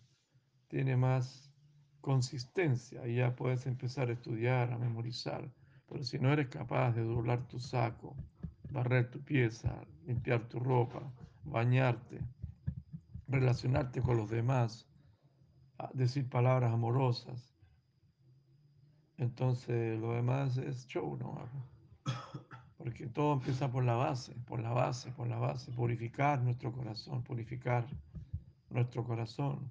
tiene 0.71 0.95
más 0.95 1.51
consistencia 1.99 3.05
y 3.05 3.17
ya 3.17 3.35
puedes 3.35 3.67
empezar 3.67 4.09
a 4.09 4.13
estudiar, 4.13 4.71
a 4.71 4.77
memorizar. 4.77 5.51
Pero 5.89 6.01
si 6.03 6.17
no 6.17 6.31
eres 6.31 6.47
capaz 6.47 6.93
de 6.93 7.03
doblar 7.03 7.45
tu 7.49 7.59
saco, 7.59 8.15
barrer 8.71 9.11
tu 9.11 9.19
pieza, 9.21 9.83
limpiar 10.07 10.47
tu 10.47 10.59
ropa, 10.59 11.01
bañarte, 11.43 12.21
relacionarte 13.27 14.01
con 14.01 14.15
los 14.15 14.29
demás, 14.29 14.87
decir 15.93 16.29
palabras 16.29 16.71
amorosas, 16.71 17.53
entonces 19.17 19.99
lo 19.99 20.13
demás 20.13 20.55
es 20.55 20.87
show, 20.87 21.17
¿no? 21.17 21.37
Porque 22.77 23.07
todo 23.07 23.33
empieza 23.33 23.69
por 23.69 23.83
la 23.83 23.95
base, 23.95 24.33
por 24.47 24.61
la 24.61 24.71
base, 24.71 25.11
por 25.11 25.27
la 25.27 25.37
base, 25.37 25.69
purificar 25.73 26.41
nuestro 26.41 26.71
corazón, 26.71 27.23
purificar 27.23 27.85
nuestro 28.69 29.03
corazón, 29.03 29.69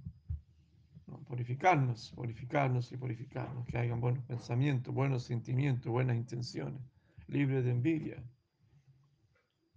purificarnos, 1.30 2.10
purificarnos 2.16 2.90
y 2.90 2.96
purificarnos, 2.96 3.64
que 3.64 3.78
hayan 3.78 4.00
buenos 4.00 4.24
pensamientos, 4.24 4.92
buenos 4.92 5.22
sentimientos, 5.22 5.90
buenas 5.90 6.16
intenciones, 6.16 6.82
libres 7.28 7.64
de 7.64 7.70
envidia. 7.70 8.20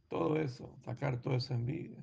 Todo 0.07 0.39
eso, 0.39 0.75
sacar 0.83 1.21
toda 1.21 1.37
esa 1.37 1.53
envidia. 1.53 1.99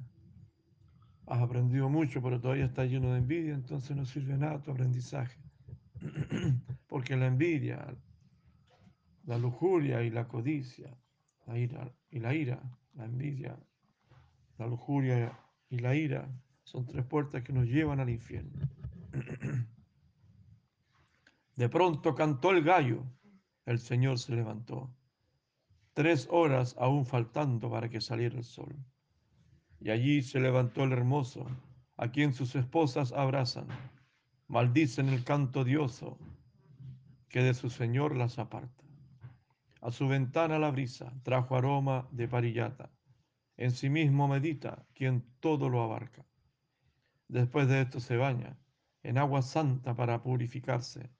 Has 1.27 1.43
aprendido 1.43 1.89
mucho, 1.89 2.23
pero 2.23 2.41
todavía 2.41 2.67
estás 2.67 2.89
lleno 2.89 3.13
de 3.13 3.19
envidia, 3.19 3.53
entonces 3.53 3.97
no 3.97 4.05
sirve 4.05 4.39
nada 4.39 4.63
tu 4.63 4.71
aprendizaje. 4.71 5.37
Porque 6.87 7.17
la 7.17 7.27
envidia, 7.27 7.93
la 9.25 9.37
lujuria 9.37 10.05
y 10.05 10.11
la 10.11 10.29
codicia, 10.29 10.97
la 11.49 11.59
ira 11.59 11.93
y 12.09 12.21
la 12.21 12.35
ira, 12.35 12.63
la 12.95 13.05
envidia, 13.05 13.59
la 14.59 14.69
lujuria 14.69 15.37
y 15.69 15.79
la 15.81 15.97
ira 15.97 16.29
son 16.63 16.87
tres 16.87 17.05
puertas 17.05 17.43
que 17.43 17.53
nos 17.53 17.67
llevan 17.67 17.99
al 17.99 18.11
infierno. 18.11 18.80
De 21.57 21.69
pronto 21.69 22.15
cantó 22.15 22.51
el 22.51 22.63
gallo, 22.63 23.05
el 23.67 23.79
Señor 23.79 24.19
se 24.19 24.35
levantó. 24.35 24.95
Tres 25.93 26.29
horas 26.31 26.77
aún 26.79 27.05
faltando 27.05 27.71
para 27.71 27.89
que 27.89 28.01
saliera 28.01 28.37
el 28.37 28.45
sol. 28.45 28.77
Y 29.81 29.91
allí 29.91 30.23
se 30.23 30.41
levantó 30.41 30.85
el 30.85 30.93
hermoso, 30.93 31.47
a 31.97 32.11
quien 32.11 32.33
sus 32.33 32.55
esposas 32.55 33.13
abrazan, 33.13 33.67
maldicen 34.47 35.09
el 35.09 35.25
canto 35.25 35.65
dioso 35.65 36.19
que 37.29 37.43
de 37.43 37.55
su 37.55 37.71
Señor 37.71 38.17
las 38.17 38.39
aparta. 38.39 38.85
A 39.81 39.91
su 39.91 40.09
ventana 40.09 40.59
la 40.59 40.71
brisa 40.71 41.13
trajo 41.23 41.57
aroma 41.57 42.09
de 42.11 42.29
parillata. 42.29 42.91
En 43.57 43.71
sí 43.71 43.91
mismo 43.91 44.29
medita 44.29 44.87
quien 44.95 45.25
todo 45.41 45.69
lo 45.69 45.83
abarca. 45.83 46.25
Después 47.29 47.69
de 47.69 47.83
esto 47.83 48.01
se 48.01 48.17
baña 48.17 48.57
en 49.03 49.19
agua 49.19 49.43
santa 49.43 49.95
para 49.95 50.23
purificarse. 50.23 51.11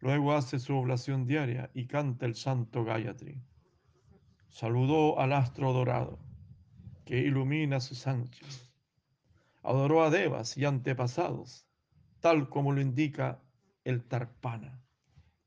Luego 0.00 0.34
hace 0.34 0.58
su 0.58 0.76
oblación 0.76 1.26
diaria 1.26 1.70
y 1.74 1.86
canta 1.86 2.26
el 2.26 2.34
santo 2.34 2.84
Gayatri. 2.84 3.40
Saludó 4.48 5.18
al 5.18 5.32
astro 5.32 5.72
dorado 5.72 6.18
que 7.04 7.18
ilumina 7.18 7.80
sus 7.80 8.06
anchos. 8.06 8.72
Adoró 9.62 10.04
a 10.04 10.10
devas 10.10 10.56
y 10.56 10.64
antepasados, 10.64 11.66
tal 12.20 12.48
como 12.48 12.72
lo 12.72 12.80
indica 12.80 13.42
el 13.84 14.04
Tarpana. 14.04 14.82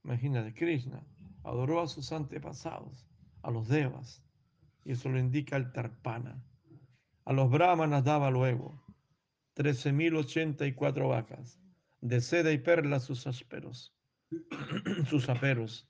Imagínate, 0.04 0.54
Krishna 0.54 1.04
adoró 1.44 1.82
a 1.82 1.88
sus 1.88 2.12
antepasados, 2.12 3.08
a 3.42 3.52
los 3.52 3.68
devas, 3.68 4.24
y 4.84 4.92
eso 4.92 5.10
lo 5.10 5.20
indica 5.20 5.56
el 5.56 5.72
Tarpana. 5.72 6.44
A 7.26 7.34
los 7.34 7.50
brahmanas 7.50 8.04
daba 8.04 8.30
luego 8.30 8.84
13.084 9.56 11.10
vacas, 11.10 11.60
de 12.02 12.22
seda 12.22 12.52
y 12.52 12.60
perlas 12.60 13.04
sus 13.04 13.28
ásperos, 13.28 13.94
sus 15.10 15.30
aperos, 15.30 15.88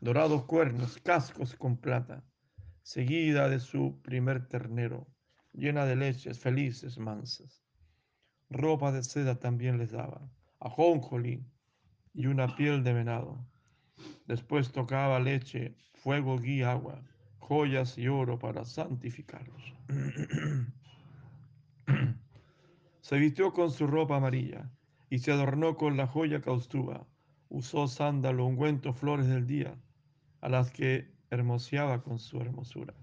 dorados 0.00 0.44
cuernos, 0.44 0.98
cascos 0.98 1.54
con 1.54 1.76
plata, 1.76 2.24
seguida 2.82 3.48
de 3.48 3.60
su 3.60 4.00
primer 4.02 4.48
ternero, 4.48 5.06
llena 5.52 5.84
de 5.84 5.96
leches 5.96 6.38
felices, 6.38 6.98
mansas. 6.98 7.62
Ropa 8.48 8.92
de 8.92 9.02
seda 9.02 9.38
también 9.38 9.78
les 9.78 9.92
daba, 9.92 10.28
ajonjolí 10.60 11.46
y 12.14 12.26
una 12.26 12.54
piel 12.56 12.82
de 12.82 12.92
venado. 12.92 13.46
Después 14.26 14.72
tocaba 14.72 15.20
leche, 15.20 15.76
fuego, 15.94 16.42
y 16.42 16.62
agua, 16.62 17.02
joyas 17.38 17.98
y 17.98 18.08
oro 18.08 18.38
para 18.38 18.64
santificarlos. 18.64 19.74
se 23.00 23.18
vistió 23.18 23.52
con 23.52 23.70
su 23.70 23.86
ropa 23.86 24.16
amarilla 24.16 24.70
y 25.12 25.18
se 25.18 25.30
adornó 25.30 25.76
con 25.76 25.98
la 25.98 26.06
joya 26.06 26.40
caustuba. 26.40 27.06
Usó 27.50 27.86
sándalo, 27.86 28.46
ungüento, 28.46 28.94
flores 28.94 29.26
del 29.26 29.46
día, 29.46 29.76
a 30.40 30.48
las 30.48 30.70
que 30.70 31.12
hermoseaba 31.28 32.02
con 32.02 32.18
su 32.18 32.40
hermosura. 32.40 32.94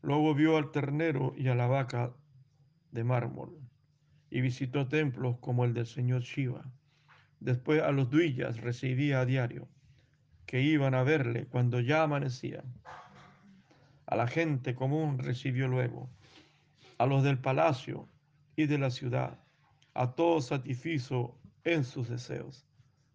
Luego 0.00 0.34
vio 0.34 0.56
al 0.56 0.70
ternero 0.70 1.34
y 1.36 1.48
a 1.48 1.54
la 1.54 1.66
vaca 1.66 2.14
de 2.90 3.04
mármol 3.04 3.60
y 4.30 4.40
visitó 4.40 4.88
templos 4.88 5.36
como 5.40 5.66
el 5.66 5.74
del 5.74 5.84
señor 5.84 6.22
Shiva. 6.22 6.64
Después 7.38 7.82
a 7.82 7.92
los 7.92 8.08
duillas 8.08 8.58
recibía 8.58 9.20
a 9.20 9.26
diario, 9.26 9.68
que 10.46 10.62
iban 10.62 10.94
a 10.94 11.02
verle 11.02 11.44
cuando 11.48 11.80
ya 11.80 12.02
amanecía. 12.02 12.64
A 14.06 14.16
la 14.16 14.26
gente 14.26 14.74
común 14.74 15.18
recibió 15.18 15.68
luego, 15.68 16.08
a 16.96 17.04
los 17.04 17.22
del 17.22 17.36
palacio 17.36 18.08
y 18.56 18.64
de 18.64 18.78
la 18.78 18.88
ciudad, 18.88 19.38
a 19.94 20.14
todos 20.14 20.46
satisfizo 20.46 21.38
en 21.64 21.84
sus 21.84 22.08
deseos. 22.08 22.66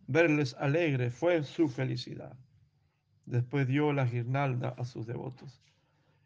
Verles 0.08 0.56
alegre 0.60 1.10
fue 1.10 1.44
su 1.44 1.68
felicidad. 1.68 2.38
Después 3.26 3.68
dio 3.68 3.92
la 3.92 4.06
guirnalda 4.06 4.76
a 4.78 4.86
sus 4.86 5.08
devotos, 5.08 5.64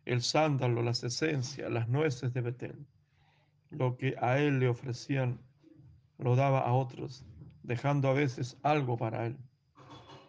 el 0.05 0.21
sándalo, 0.21 0.81
las 0.81 1.03
esencias, 1.03 1.71
las 1.71 1.87
nueces 1.87 2.33
de 2.33 2.41
Betel. 2.41 2.85
Lo 3.69 3.97
que 3.97 4.15
a 4.19 4.39
él 4.39 4.59
le 4.59 4.67
ofrecían 4.67 5.39
lo 6.17 6.35
daba 6.35 6.59
a 6.59 6.73
otros, 6.73 7.25
dejando 7.63 8.09
a 8.09 8.13
veces 8.13 8.57
algo 8.63 8.97
para 8.97 9.27
él. 9.27 9.37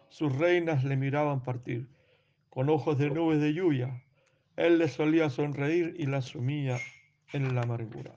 Sus 0.09 0.33
reinas 0.37 0.83
le 0.83 0.95
miraban 0.95 1.43
partir 1.43 1.89
con 2.49 2.69
ojos 2.69 2.97
de 2.97 3.09
nubes 3.09 3.41
de 3.41 3.53
lluvia. 3.53 4.03
Él 4.55 4.77
le 4.77 4.87
solía 4.87 5.29
sonreír 5.29 5.95
y 5.97 6.05
la 6.05 6.21
sumía 6.21 6.77
en 7.33 7.55
la 7.55 7.61
amargura. 7.61 8.15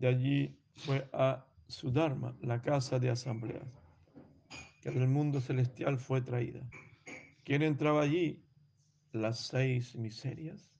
De 0.00 0.08
allí 0.08 0.56
fue 0.76 1.06
a 1.12 1.44
su 1.68 1.92
Dharma, 1.92 2.34
la 2.40 2.62
casa 2.62 2.98
de 2.98 3.10
asambleas 3.10 3.68
que 4.80 4.90
del 4.90 5.08
mundo 5.08 5.42
celestial 5.42 5.98
fue 5.98 6.22
traída. 6.22 6.66
¿Quién 7.44 7.60
entraba 7.60 8.00
allí? 8.00 8.42
Las 9.12 9.40
seis 9.48 9.94
miserias. 9.94 10.72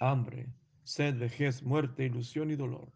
Hambre, 0.00 0.46
sed, 0.82 1.18
vejez, 1.18 1.62
muerte, 1.62 2.06
ilusión 2.06 2.50
y 2.50 2.56
dolor. 2.56 2.90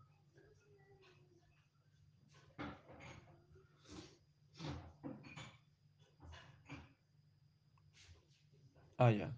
Ah, 8.97 9.11
ya. 9.11 9.31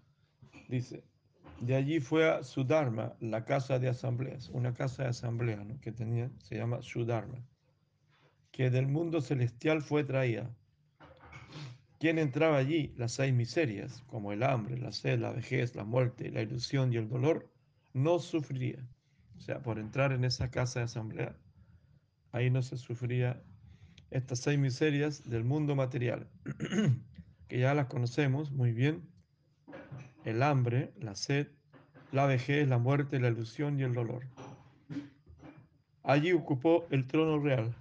Dice, 0.69 1.03
de 1.65 1.75
allí 1.75 1.99
fue 1.99 2.29
a 2.29 2.43
Sudharma, 2.43 3.15
la 3.19 3.45
casa 3.45 3.79
de 3.79 3.89
asambleas, 3.89 4.49
una 4.49 4.73
casa 4.73 5.03
de 5.03 5.09
asamblea 5.09 5.63
¿no? 5.63 5.79
que 5.81 5.91
tenía, 5.91 6.29
se 6.39 6.55
llama 6.55 6.81
Sudharma 6.81 7.43
que 8.53 8.69
del 8.69 8.87
mundo 8.87 9.19
celestial 9.19 9.81
fue 9.81 10.03
traída. 10.03 10.55
¿Quién 11.99 12.19
entraba 12.19 12.57
allí? 12.57 12.93
Las 12.97 13.13
seis 13.13 13.33
miserias, 13.33 14.03
como 14.05 14.31
el 14.31 14.43
hambre, 14.43 14.77
la 14.77 14.91
sed, 14.91 15.19
la 15.19 15.31
vejez, 15.31 15.75
la 15.75 15.83
muerte, 15.83 16.29
la 16.29 16.43
ilusión 16.43 16.93
y 16.93 16.97
el 16.97 17.09
dolor, 17.09 17.51
no 17.93 18.19
sufriría. 18.19 18.87
O 19.35 19.41
sea, 19.41 19.63
por 19.63 19.79
entrar 19.79 20.11
en 20.11 20.23
esa 20.23 20.51
casa 20.51 20.79
de 20.79 20.85
asamblea, 20.85 21.35
ahí 22.31 22.51
no 22.51 22.61
se 22.61 22.77
sufría 22.77 23.41
estas 24.11 24.39
seis 24.39 24.59
miserias 24.59 25.27
del 25.27 25.43
mundo 25.43 25.75
material, 25.75 26.29
que 27.47 27.59
ya 27.59 27.73
las 27.73 27.87
conocemos 27.87 28.51
muy 28.51 28.71
bien. 28.71 29.09
El 30.25 30.41
hambre, 30.41 30.93
la 30.99 31.15
sed, 31.15 31.47
la 32.11 32.25
vejez, 32.25 32.67
la 32.67 32.77
muerte, 32.77 33.19
la 33.19 33.27
ilusión 33.27 33.79
y 33.79 33.83
el 33.83 33.93
dolor. 33.93 34.23
Allí 36.03 36.31
ocupó 36.31 36.85
el 36.91 37.07
trono 37.07 37.39
real 37.39 37.75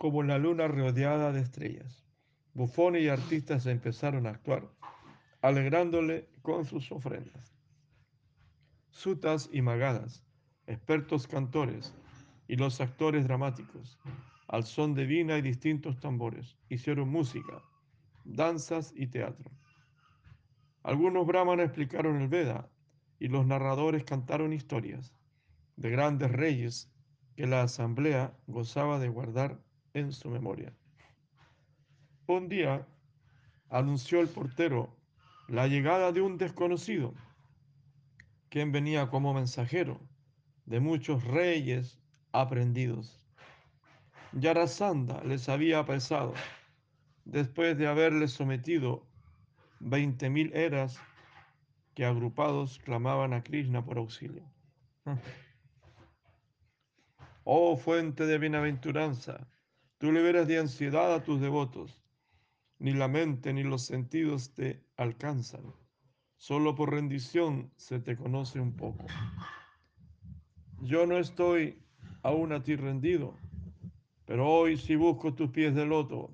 como 0.00 0.22
la 0.22 0.38
luna 0.38 0.66
rodeada 0.66 1.30
de 1.30 1.40
estrellas. 1.40 2.06
bufones 2.54 3.02
y 3.02 3.08
artistas 3.08 3.66
empezaron 3.66 4.26
a 4.26 4.30
actuar, 4.30 4.66
alegrándole 5.42 6.26
con 6.40 6.64
sus 6.64 6.90
ofrendas. 6.90 7.54
Sutas 8.90 9.50
y 9.52 9.60
magadas, 9.60 10.24
expertos 10.66 11.26
cantores 11.26 11.94
y 12.48 12.56
los 12.56 12.80
actores 12.80 13.24
dramáticos, 13.24 13.98
al 14.48 14.64
son 14.64 14.94
de 14.94 15.04
vina 15.04 15.36
y 15.36 15.42
distintos 15.42 16.00
tambores, 16.00 16.56
hicieron 16.70 17.10
música, 17.10 17.62
danzas 18.24 18.94
y 18.96 19.06
teatro. 19.06 19.50
Algunos 20.82 21.26
brahmanes 21.26 21.66
explicaron 21.66 22.20
el 22.20 22.28
Veda 22.28 22.68
y 23.18 23.28
los 23.28 23.46
narradores 23.46 24.04
cantaron 24.04 24.52
historias 24.52 25.14
de 25.76 25.90
grandes 25.90 26.30
reyes 26.30 26.90
que 27.36 27.46
la 27.46 27.62
asamblea 27.62 28.34
gozaba 28.46 28.98
de 28.98 29.08
guardar 29.08 29.60
en 29.94 30.12
su 30.12 30.30
memoria. 30.30 30.74
Un 32.26 32.48
día 32.48 32.86
anunció 33.68 34.20
el 34.20 34.28
portero 34.28 34.96
la 35.48 35.66
llegada 35.66 36.12
de 36.12 36.20
un 36.20 36.38
desconocido, 36.38 37.12
quien 38.48 38.72
venía 38.72 39.08
como 39.08 39.34
mensajero 39.34 40.00
de 40.64 40.80
muchos 40.80 41.24
reyes 41.24 41.98
aprendidos. 42.32 43.20
Yarasanda 44.32 45.22
les 45.24 45.48
había 45.48 45.80
apresado 45.80 46.34
después 47.24 47.76
de 47.76 47.88
haberles 47.88 48.30
sometido 48.32 49.09
veinte 49.80 50.30
mil 50.30 50.52
eras 50.54 51.00
que 51.94 52.04
agrupados 52.04 52.78
clamaban 52.78 53.32
a 53.32 53.42
Krishna 53.42 53.84
por 53.84 53.98
auxilio. 53.98 54.44
Oh 57.52 57.76
fuente 57.76 58.26
de 58.26 58.38
bienaventuranza, 58.38 59.48
tú 59.98 60.12
liberas 60.12 60.46
de 60.46 60.58
ansiedad 60.58 61.12
a 61.12 61.24
tus 61.24 61.40
devotos. 61.40 62.04
Ni 62.78 62.92
la 62.92 63.08
mente 63.08 63.52
ni 63.52 63.64
los 63.64 63.82
sentidos 63.82 64.54
te 64.54 64.84
alcanzan. 64.96 65.74
Solo 66.36 66.74
por 66.74 66.92
rendición 66.92 67.72
se 67.76 67.98
te 67.98 68.16
conoce 68.16 68.60
un 68.60 68.76
poco. 68.76 69.06
Yo 70.80 71.06
no 71.06 71.18
estoy 71.18 71.82
aún 72.22 72.52
a 72.52 72.62
ti 72.62 72.76
rendido, 72.76 73.34
pero 74.26 74.48
hoy 74.48 74.76
sí 74.76 74.94
busco 74.94 75.34
tus 75.34 75.50
pies 75.50 75.74
de 75.74 75.86
loto, 75.86 76.30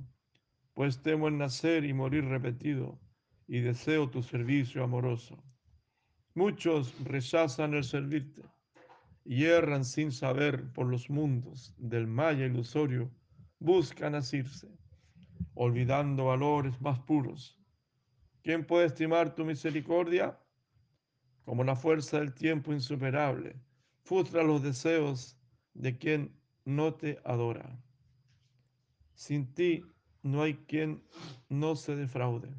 pues 0.75 1.03
temo 1.03 1.29
en 1.29 1.39
nacer 1.39 1.85
y 1.85 1.95
morir 1.95 2.25
repetido, 2.27 3.01
y 3.47 3.61
deseo 3.61 4.11
tu 4.11 4.23
servicio 4.23 4.83
amoroso. 4.83 5.43
Muchos 6.35 6.95
rechazan 7.05 7.75
el 7.75 7.85
servirte 7.85 8.43
y 9.25 9.45
erran 9.45 9.85
sin 9.85 10.13
saber 10.13 10.73
por 10.73 10.87
los 10.87 11.11
mundos 11.11 11.75
del 11.79 12.07
maya 12.07 12.47
ilusorio, 12.47 13.11
buscan 13.59 14.15
asirse, 14.15 14.69
olvidando 15.55 16.27
valores 16.27 16.81
más 16.81 17.01
puros. 17.01 17.59
¿Quién 18.43 18.65
puede 18.65 18.87
estimar 18.87 19.35
tu 19.35 19.45
misericordia? 19.45 20.39
Como 21.45 21.65
la 21.65 21.75
fuerza 21.75 22.19
del 22.19 22.35
tiempo 22.35 22.73
insuperable, 22.73 23.57
frustra 24.03 24.43
los 24.43 24.63
deseos 24.63 25.37
de 25.75 25.97
quien 25.97 26.37
no 26.65 26.95
te 26.95 27.19
adora. 27.25 27.81
Sin 29.15 29.53
ti 29.55 29.85
no 30.23 30.43
hay 30.43 30.55
quien 30.55 31.03
no 31.49 31.75
se 31.75 31.97
defraude. 31.97 32.55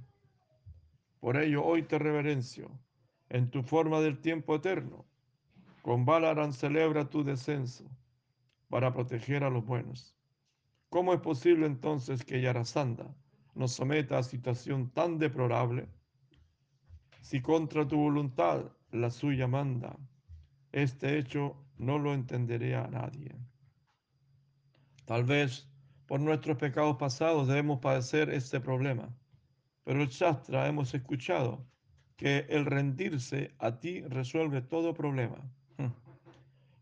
Por 1.19 1.37
ello 1.37 1.63
hoy 1.65 1.83
te 1.83 1.97
reverencio 1.99 2.69
en 3.29 3.49
tu 3.49 3.63
forma 3.63 3.99
del 3.99 4.19
tiempo 4.19 4.55
eterno 4.55 5.05
con 5.87 6.03
Balaran 6.03 6.51
celebra 6.51 7.09
tu 7.09 7.23
descenso 7.23 7.89
para 8.67 8.93
proteger 8.93 9.45
a 9.45 9.49
los 9.49 9.65
buenos. 9.65 10.13
¿Cómo 10.89 11.13
es 11.13 11.21
posible 11.21 11.65
entonces 11.65 12.25
que 12.25 12.41
Yarasanda 12.41 13.15
nos 13.55 13.71
someta 13.71 14.17
a 14.17 14.23
situación 14.23 14.89
tan 14.89 15.17
deplorable? 15.17 15.87
Si 17.21 17.41
contra 17.41 17.87
tu 17.87 17.95
voluntad 17.95 18.69
la 18.91 19.09
suya 19.09 19.47
manda, 19.47 19.97
este 20.73 21.17
hecho 21.17 21.55
no 21.77 21.97
lo 21.97 22.13
entenderé 22.13 22.75
a 22.75 22.87
nadie. 22.87 23.33
Tal 25.05 25.23
vez 25.23 25.69
por 26.05 26.19
nuestros 26.19 26.57
pecados 26.57 26.97
pasados 26.97 27.47
debemos 27.47 27.79
padecer 27.79 28.29
este 28.29 28.59
problema, 28.59 29.07
pero 29.87 30.01
el 30.01 30.09
Shastra 30.09 30.67
hemos 30.67 30.93
escuchado 30.93 31.65
que 32.17 32.39
el 32.49 32.65
rendirse 32.65 33.55
a 33.57 33.79
ti 33.79 34.01
resuelve 34.01 34.61
todo 34.61 34.93
problema. 34.93 35.37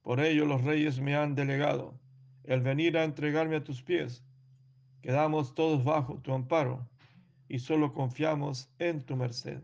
Por 0.01 0.19
ello 0.21 0.47
los 0.47 0.63
reyes 0.63 0.99
me 0.99 1.15
han 1.15 1.35
delegado 1.35 1.99
el 2.45 2.61
venir 2.61 2.97
a 2.97 3.03
entregarme 3.03 3.57
a 3.57 3.63
tus 3.63 3.83
pies. 3.83 4.25
Quedamos 5.03 5.53
todos 5.53 5.83
bajo 5.83 6.19
tu 6.21 6.33
amparo 6.33 6.89
y 7.47 7.59
solo 7.59 7.93
confiamos 7.93 8.73
en 8.79 9.03
tu 9.03 9.15
merced. 9.15 9.61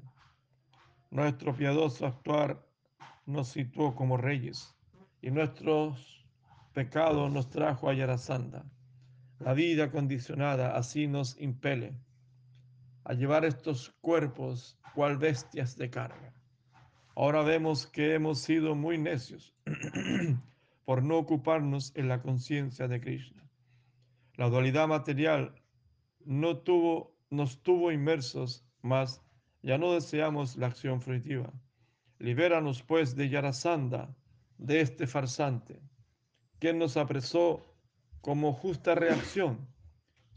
Nuestro 1.10 1.56
piadoso 1.56 2.06
actuar 2.06 2.63
nos 3.25 3.47
situó 3.47 3.95
como 3.95 4.17
reyes 4.17 4.75
y 5.19 5.32
nuestros 5.32 6.27
pecados 6.73 7.32
nos 7.34 7.49
trajo 7.49 7.89
a 7.89 7.95
Yarasanda. 7.95 8.63
La 9.39 9.56
vida 9.56 9.89
condicionada 9.89 10.77
así 10.77 11.08
nos 11.08 11.41
impele 11.41 11.95
a 13.04 13.14
llevar 13.14 13.46
estos 13.46 13.90
cuerpos 14.02 14.78
cual 14.94 15.18
bestias 15.18 15.78
de 15.78 15.90
carga. 15.90 16.34
Ahora 17.16 17.42
vemos 17.42 17.88
que 17.88 18.14
hemos 18.14 18.40
sido 18.40 18.76
muy 18.76 18.98
necios 18.98 19.54
por 20.86 21.04
no 21.04 21.18
ocuparnos 21.18 21.92
en 21.96 22.08
la 22.08 22.22
conciencia 22.22 22.88
de 22.88 23.02
Krishna. 23.02 23.50
La 24.36 24.50
dualidad 24.50 24.88
material 24.88 25.54
no 26.26 26.58
tuvo, 26.58 27.16
nos 27.30 27.62
tuvo 27.62 27.92
inmersos, 27.92 28.66
mas 28.82 29.22
ya 29.62 29.78
no 29.78 29.94
deseamos 29.94 30.56
la 30.58 30.68
acción 30.68 31.02
fruitiva. 31.02 31.52
Libéranos 32.20 32.84
pues 32.84 33.16
de 33.16 33.30
Yarasanda, 33.30 34.16
de 34.58 34.82
este 34.82 35.08
farsante, 35.08 35.82
quien 36.60 36.78
nos 36.78 36.98
apresó 36.98 37.66
como 38.22 38.54
justa 38.54 38.96
reacción. 38.96 39.68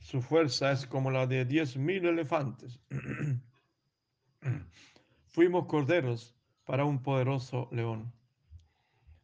Su 0.04 0.20
fuerza 0.20 0.70
es 0.70 0.86
como 0.86 1.10
la 1.10 1.26
de 1.26 1.46
diez 1.46 1.78
mil 1.78 2.04
elefantes. 2.04 2.78
Fuimos 5.28 5.64
corderos 5.64 6.36
para 6.64 6.84
un 6.84 7.02
poderoso 7.02 7.70
león. 7.72 8.12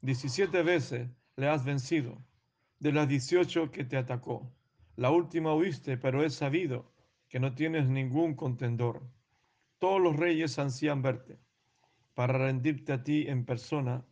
Diecisiete 0.00 0.62
veces 0.62 1.10
le 1.36 1.48
has 1.48 1.66
vencido, 1.66 2.24
de 2.78 2.92
las 2.92 3.06
dieciocho 3.06 3.70
que 3.70 3.84
te 3.84 3.98
atacó. 3.98 4.50
La 4.96 5.10
última 5.10 5.54
huiste, 5.54 5.98
pero 5.98 6.24
es 6.24 6.36
sabido 6.36 6.90
que 7.28 7.40
no 7.40 7.54
tienes 7.54 7.86
ningún 7.90 8.34
contendor. 8.34 9.02
Todos 9.78 10.00
los 10.00 10.16
reyes 10.16 10.58
ansían 10.58 11.02
verte. 11.02 11.38
Para 12.14 12.38
rendirte 12.38 12.94
a 12.94 13.04
ti 13.04 13.26
en 13.28 13.44
persona, 13.44 14.02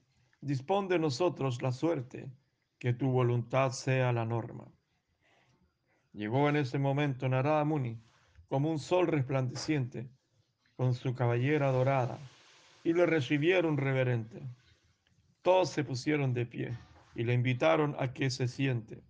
dispón 0.42 0.87
de 0.88 0.98
nosotros 0.98 1.62
la 1.62 1.72
suerte, 1.72 2.31
que 2.78 2.92
tu 2.92 3.11
voluntad 3.11 3.70
sea 3.70 4.12
la 4.12 4.26
norma. 4.26 4.70
Llegó 6.18 6.48
en 6.48 6.57
ese 6.57 6.81
momento 6.81 7.28
Narada 7.28 7.62
Muni, 7.62 7.96
como 8.48 8.72
un 8.72 8.81
sol 8.81 9.07
resplandeciente, 9.07 10.11
con 10.74 10.94
su 10.94 11.14
cabellera 11.14 11.70
dorada 11.70 12.18
y 12.83 12.92
le 12.92 13.07
recibieron 13.07 13.76
reverente. 13.76 14.42
Todos 15.42 15.70
se 15.70 15.85
pusieron 15.85 16.35
de 16.35 16.44
pie 16.44 16.76
y 17.14 17.22
le 17.22 17.35
invitaron 17.35 17.94
a 18.00 18.12
que 18.12 18.31
se 18.31 18.48
siente. 18.48 19.00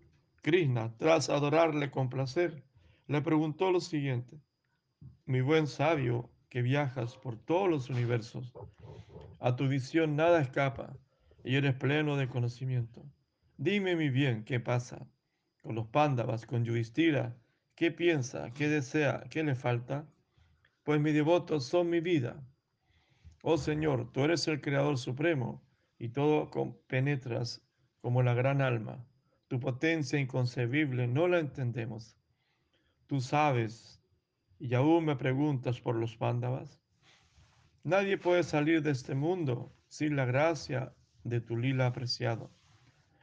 Krishna, 0.42 0.94
tras 0.98 1.30
adorarle 1.30 1.90
con 1.90 2.10
placer, 2.10 2.62
le 3.06 3.22
preguntó 3.22 3.70
lo 3.70 3.80
siguiente, 3.80 4.38
mi 5.24 5.40
buen 5.40 5.66
sabio 5.66 6.28
que 6.50 6.60
viajas 6.60 7.16
por 7.16 7.38
todos 7.38 7.70
los 7.70 7.88
universos, 7.88 8.52
a 9.40 9.56
tu 9.56 9.66
visión 9.66 10.14
nada 10.14 10.42
escapa 10.42 10.94
y 11.42 11.56
eres 11.56 11.74
pleno 11.74 12.18
de 12.18 12.28
conocimiento. 12.28 13.02
Dime 13.56 13.96
mi 13.96 14.10
bien, 14.10 14.44
¿qué 14.44 14.60
pasa? 14.60 15.08
Con 15.68 15.74
los 15.74 15.88
pándavas, 15.88 16.46
con 16.46 16.64
Yudhishthira, 16.64 17.36
¿qué 17.74 17.92
piensa? 17.92 18.50
¿Qué 18.54 18.68
desea? 18.68 19.24
¿Qué 19.28 19.44
le 19.44 19.54
falta? 19.54 20.08
Pues 20.82 20.98
mis 20.98 21.12
devotos 21.12 21.66
son 21.66 21.90
mi 21.90 22.00
vida 22.00 22.42
Oh 23.42 23.58
Señor, 23.58 24.10
tú 24.10 24.24
eres 24.24 24.48
el 24.48 24.62
Creador 24.62 24.96
Supremo 24.96 25.62
y 25.98 26.08
todo 26.08 26.50
penetras 26.86 27.60
como 28.00 28.22
la 28.22 28.32
gran 28.32 28.62
alma. 28.62 29.04
Tu 29.48 29.60
potencia 29.60 30.18
inconcebible 30.18 31.06
no 31.06 31.28
la 31.28 31.38
entendemos. 31.38 32.16
Tú 33.06 33.20
sabes 33.20 34.00
y 34.58 34.72
aún 34.72 35.04
me 35.04 35.16
preguntas 35.16 35.82
por 35.82 35.96
los 35.96 36.16
pándavas. 36.16 36.80
Nadie 37.84 38.16
puede 38.16 38.42
salir 38.42 38.80
de 38.80 38.92
este 38.92 39.14
mundo 39.14 39.70
sin 39.88 40.16
la 40.16 40.24
gracia 40.24 40.94
de 41.24 41.42
tu 41.42 41.58
lila 41.58 41.88
apreciado. 41.88 42.50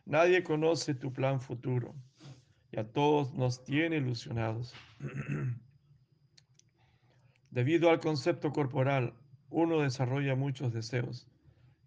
Nadie 0.05 0.43
conoce 0.43 0.93
tu 0.93 1.11
plan 1.11 1.41
futuro 1.41 1.95
a 2.79 2.83
todos 2.83 3.33
nos 3.33 3.63
tiene 3.63 3.97
ilusionados. 3.97 4.73
Debido 7.51 7.89
al 7.89 7.99
concepto 7.99 8.51
corporal 8.51 9.13
uno 9.49 9.79
desarrolla 9.79 10.35
muchos 10.35 10.73
deseos 10.73 11.27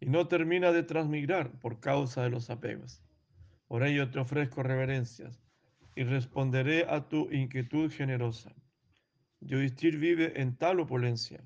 y 0.01 0.07
no 0.07 0.29
termina 0.29 0.73
de 0.73 0.83
transmigrar 0.83 1.51
por 1.61 1.81
causa 1.81 2.23
de 2.23 2.31
los 2.31 2.51
apegos. 2.51 3.03
Por 3.67 3.83
ello 3.85 4.11
te 4.11 4.19
ofrezco 4.19 4.63
reverencias 4.63 5.43
y 5.95 6.05
responderé 6.05 6.87
a 6.89 7.09
tu 7.09 7.31
inquietud 7.31 7.91
generosa. 7.91 8.55
Yudhishthir 9.41 9.99
vive 9.99 10.41
en 10.41 10.57
tal 10.57 10.81
opulencia 10.81 11.45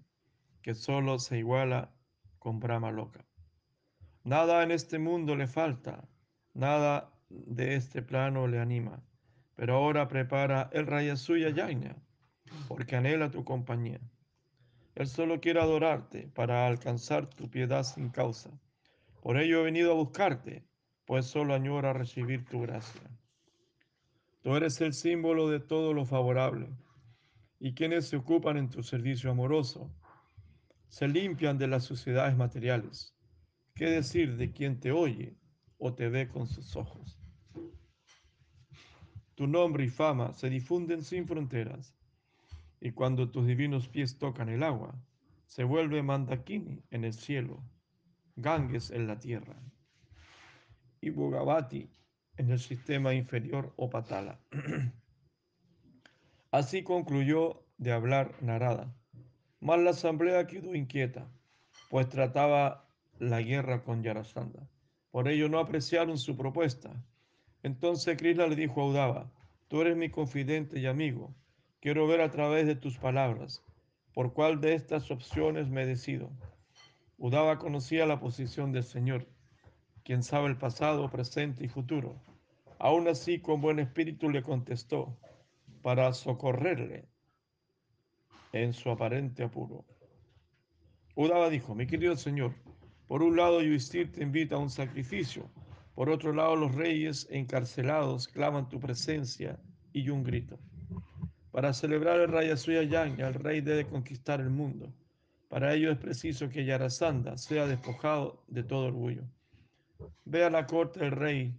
que 0.63 0.75
solo 0.75 1.19
se 1.19 1.39
iguala 1.39 1.93
con 2.39 2.61
Brahma 2.61 2.91
loca. 2.91 3.27
Nada 4.25 4.63
en 4.63 4.71
este 4.71 4.99
mundo 4.99 5.35
le 5.35 5.49
falta, 5.49 6.09
nada 6.55 7.13
de 7.29 7.75
este 7.75 8.03
plano 8.03 8.47
le 8.47 8.61
anima, 8.61 9.03
pero 9.63 9.77
ahora 9.77 10.09
prepara 10.09 10.69
el 10.73 10.89
raya 10.89 11.15
suya 11.15 11.49
Yaina, 11.51 11.95
porque 12.67 12.97
anhela 12.97 13.31
tu 13.31 13.45
compañía. 13.45 14.01
Él 14.97 15.07
solo 15.07 15.41
quiere 15.41 15.61
adorarte 15.61 16.27
para 16.35 16.67
alcanzar 16.67 17.31
tu 17.31 17.49
piedad 17.49 17.85
sin 17.85 18.09
causa. 18.09 18.51
Por 19.21 19.39
ello 19.39 19.61
he 19.61 19.63
venido 19.63 19.93
a 19.93 19.95
buscarte, 19.95 20.65
pues 21.05 21.27
solo 21.27 21.55
añora 21.55 21.93
recibir 21.93 22.45
tu 22.45 22.63
gracia. 22.63 23.09
Tú 24.41 24.57
eres 24.57 24.81
el 24.81 24.95
símbolo 24.95 25.49
de 25.49 25.61
todo 25.61 25.95
lo 25.95 26.07
favorable, 26.07 26.67
y 27.61 27.73
quienes 27.73 28.09
se 28.09 28.17
ocupan 28.17 28.57
en 28.57 28.69
tu 28.69 28.83
servicio 28.83 29.31
amoroso 29.31 29.95
se 30.89 31.07
limpian 31.07 31.57
de 31.57 31.69
las 31.69 31.85
suciedades 31.85 32.37
materiales. 32.37 33.15
¿Qué 33.77 33.85
decir 33.85 34.37
de 34.39 34.51
quien 34.51 34.81
te 34.81 34.91
oye 34.91 35.37
o 35.79 35.95
te 35.95 36.09
ve 36.09 36.27
con 36.27 36.49
sus 36.49 36.75
ojos? 36.75 37.22
Tu 39.35 39.47
nombre 39.47 39.85
y 39.85 39.89
fama 39.89 40.33
se 40.35 40.51
difunden 40.51 41.03
sin 41.03 41.27
fronteras, 41.27 41.95
y 42.81 42.93
cuando 42.93 43.31
tus 43.31 43.47
divinos 43.47 43.89
pies 43.89 44.19
tocan 44.19 44.49
el 44.49 44.63
agua, 44.63 44.95
se 45.47 45.65
vuelve 45.65 46.03
Mandakini 46.03 46.83
en 46.91 47.05
el 47.05 47.13
cielo, 47.13 47.63
Ganges 48.37 48.91
en 48.91 49.07
la 49.07 49.19
tierra, 49.21 49.57
y 51.01 51.11
Bogavati 51.11 51.89
en 52.37 52.51
el 52.51 52.59
sistema 52.59 53.15
inferior 53.15 53.73
o 53.77 53.91
Patala. 53.91 54.41
Así 56.51 56.83
concluyó 56.83 57.65
de 57.79 57.93
hablar 57.93 58.35
Narada, 58.43 58.95
mas 59.61 59.79
la 59.81 59.91
asamblea 59.91 60.47
quedó 60.47 60.75
inquieta, 60.75 61.31
pues 61.89 62.09
trataba 62.09 62.89
la 63.19 63.41
guerra 63.41 63.83
con 63.83 64.03
Yarasandha. 64.03 64.69
Por 65.11 65.29
ello 65.29 65.49
no 65.49 65.59
apreciaron 65.59 66.19
su 66.19 66.37
propuesta. 66.37 66.91
Entonces 67.63 68.17
Krishna 68.17 68.47
le 68.47 68.57
dijo 68.57 68.81
a 68.81 68.87
Udava, 68.87 69.31
tú 69.69 69.81
eres 69.81 69.97
mi 69.97 70.11
confidente 70.11 70.81
y 70.81 70.87
amigo, 70.87 71.35
quiero 71.81 72.07
ver 72.07 72.21
a 72.21 72.31
través 72.31 72.67
de 72.67 72.75
tus 72.75 72.99
palabras, 72.99 73.65
por 74.15 74.33
cuál 74.33 74.61
de 74.61 74.75
estas 74.75 75.11
opciones 75.11 75.69
me 75.69 75.87
decido. 75.87 76.31
Udava 77.19 77.59
conocía 77.59 78.05
la 78.07 78.21
posición 78.21 78.73
del 78.73 78.85
Señor, 78.85 79.29
quien 80.05 80.23
sabe 80.23 80.49
el 80.49 80.57
pasado, 80.57 81.09
presente 81.11 81.65
y 81.65 81.69
futuro. 81.69 82.21
Aún 82.79 83.07
así, 83.07 83.39
con 83.39 83.61
buen 83.61 83.79
espíritu 83.79 84.29
le 84.29 84.43
contestó, 84.43 85.17
para 85.83 86.13
socorrerle 86.13 87.05
en 88.53 88.73
su 88.73 88.91
aparente 88.91 89.45
apuro. 89.45 89.85
Udava 91.15 91.49
dijo, 91.49 91.75
mi 91.75 91.87
querido 91.87 92.17
Señor, 92.17 92.55
por 93.07 93.23
un 93.23 93.37
lado 93.37 93.61
Yudhishthir 93.61 94.11
te 94.11 94.23
invita 94.23 94.57
a 94.57 94.59
un 94.59 94.71
sacrificio, 94.71 95.51
por 96.03 96.11
otro 96.11 96.33
lado 96.33 96.57
los 96.57 96.75
reyes 96.75 97.29
encarcelados 97.31 98.27
claman 98.27 98.69
tu 98.69 98.81
presencia 98.81 99.57
y 99.93 100.09
un 100.09 100.25
grito. 100.25 100.59
Para 101.53 101.73
celebrar 101.73 102.19
el 102.19 102.27
Raya 102.27 102.57
Suya 102.57 102.83
Yajna, 102.83 103.29
el 103.29 103.35
rey 103.35 103.61
debe 103.61 103.87
conquistar 103.87 104.41
el 104.41 104.51
mundo. 104.51 104.93
Para 105.49 105.75
ello 105.75 105.93
es 105.93 105.99
preciso 105.99 106.49
que 106.49 106.65
Yarasandha 106.65 107.39
sea 107.39 107.69
despojado 107.69 108.43
de 108.49 108.65
todo 108.65 108.87
orgullo. 108.87 109.23
Ve 110.25 110.43
a 110.43 110.51
la 110.51 110.67
corte 110.67 110.99
del 110.99 111.13
rey 111.13 111.55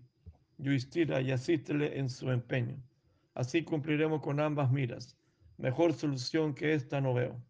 Yudhishthira 0.57 1.21
y 1.21 1.31
asístele 1.31 1.97
en 1.97 2.09
su 2.09 2.29
empeño. 2.29 2.75
Así 3.35 3.63
cumpliremos 3.63 4.21
con 4.21 4.41
ambas 4.41 4.69
miras. 4.73 5.15
Mejor 5.57 5.93
solución 5.93 6.53
que 6.53 6.73
esta 6.73 6.99
no 6.99 7.13
veo. 7.13 7.41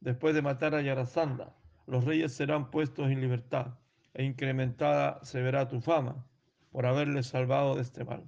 Después 0.00 0.34
de 0.34 0.40
matar 0.40 0.74
a 0.74 0.80
Yarasandha, 0.80 1.54
los 1.86 2.02
reyes 2.02 2.32
serán 2.32 2.70
puestos 2.70 3.10
en 3.10 3.20
libertad 3.20 3.74
e 4.14 4.24
incrementada 4.24 5.22
se 5.22 5.42
verá 5.42 5.68
tu 5.68 5.82
fama 5.82 6.26
por 6.70 6.86
haberles 6.86 7.26
salvado 7.26 7.74
de 7.74 7.82
este 7.82 8.04
mal. 8.04 8.24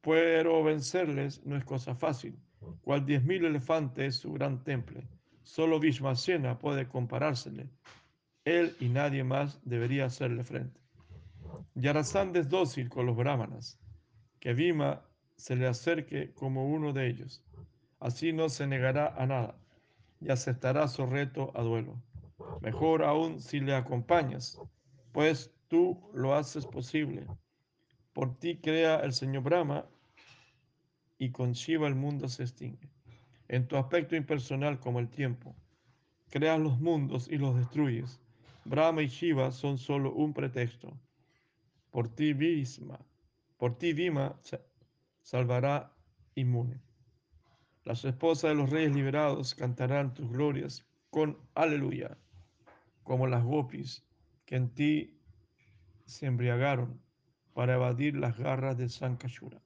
Pero 0.00 0.62
vencerles 0.62 1.44
no 1.44 1.56
es 1.56 1.64
cosa 1.64 1.94
fácil, 1.94 2.38
cual 2.82 3.04
diez 3.04 3.24
mil 3.24 3.44
elefantes 3.44 4.06
es 4.06 4.16
su 4.16 4.32
gran 4.32 4.62
temple. 4.62 5.06
Solo 5.42 5.80
Vishmasena 5.80 6.58
puede 6.58 6.88
comparársele. 6.88 7.68
Él 8.44 8.76
y 8.80 8.88
nadie 8.88 9.24
más 9.24 9.60
debería 9.64 10.06
hacerle 10.06 10.44
frente. 10.44 10.80
Yarasandha 11.74 12.40
es 12.40 12.48
dócil 12.48 12.88
con 12.88 13.06
los 13.06 13.16
brahmanas. 13.16 13.78
Que 14.40 14.54
Vima 14.54 15.02
se 15.36 15.56
le 15.56 15.66
acerque 15.66 16.32
como 16.32 16.66
uno 16.66 16.92
de 16.92 17.08
ellos. 17.08 17.44
Así 17.98 18.32
no 18.32 18.48
se 18.48 18.66
negará 18.66 19.14
a 19.16 19.26
nada 19.26 19.58
y 20.20 20.30
aceptará 20.30 20.88
su 20.88 21.06
reto 21.06 21.52
a 21.54 21.62
duelo. 21.62 22.00
Mejor 22.60 23.02
aún 23.02 23.40
si 23.40 23.60
le 23.60 23.74
acompañas, 23.74 24.60
pues 25.12 25.55
tú 25.68 26.10
lo 26.12 26.34
haces 26.34 26.66
posible. 26.66 27.26
Por 28.12 28.38
ti 28.38 28.58
crea 28.58 29.00
el 29.00 29.12
Señor 29.12 29.42
Brahma 29.42 29.86
y 31.18 31.30
con 31.30 31.52
Shiva 31.52 31.86
el 31.86 31.94
mundo 31.94 32.28
se 32.28 32.44
extingue. 32.44 32.88
En 33.48 33.68
tu 33.68 33.76
aspecto 33.76 34.16
impersonal 34.16 34.80
como 34.80 34.98
el 34.98 35.08
tiempo, 35.08 35.54
creas 36.30 36.58
los 36.58 36.80
mundos 36.80 37.28
y 37.28 37.38
los 37.38 37.56
destruyes. 37.56 38.20
Brahma 38.64 39.02
y 39.02 39.08
Shiva 39.08 39.52
son 39.52 39.78
solo 39.78 40.12
un 40.12 40.32
pretexto. 40.32 40.98
Por 41.90 42.08
ti 42.08 42.32
Visma, 42.32 42.98
por 43.56 43.78
ti 43.78 43.92
Vima 43.92 44.38
salvará 45.22 45.92
inmune. 46.34 46.80
Las 47.84 48.04
esposas 48.04 48.50
de 48.50 48.56
los 48.56 48.70
reyes 48.70 48.94
liberados 48.94 49.54
cantarán 49.54 50.12
tus 50.12 50.28
glorias 50.28 50.84
con 51.10 51.38
aleluya, 51.54 52.18
como 53.04 53.28
las 53.28 53.44
gopis 53.44 54.04
que 54.44 54.56
en 54.56 54.70
ti 54.70 55.15
se 56.06 56.26
embriagaron 56.26 57.00
para 57.52 57.74
evadir 57.74 58.16
las 58.16 58.38
garras 58.38 58.76
de 58.78 58.88
Sankashura. 58.88 59.60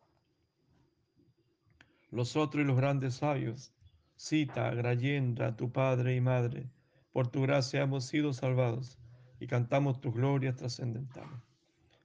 Los 2.10 2.36
otros 2.36 2.64
y 2.64 2.66
los 2.66 2.76
grandes 2.76 3.16
sabios, 3.16 3.72
Sita, 4.16 4.70
Grayendra, 4.74 5.56
tu 5.56 5.70
padre 5.70 6.16
y 6.16 6.20
madre, 6.20 6.68
por 7.12 7.28
tu 7.28 7.42
gracia 7.42 7.82
hemos 7.82 8.04
sido 8.04 8.32
salvados 8.32 8.98
y 9.38 9.46
cantamos 9.46 10.00
tus 10.00 10.14
glorias 10.14 10.56
trascendentales. 10.56 11.40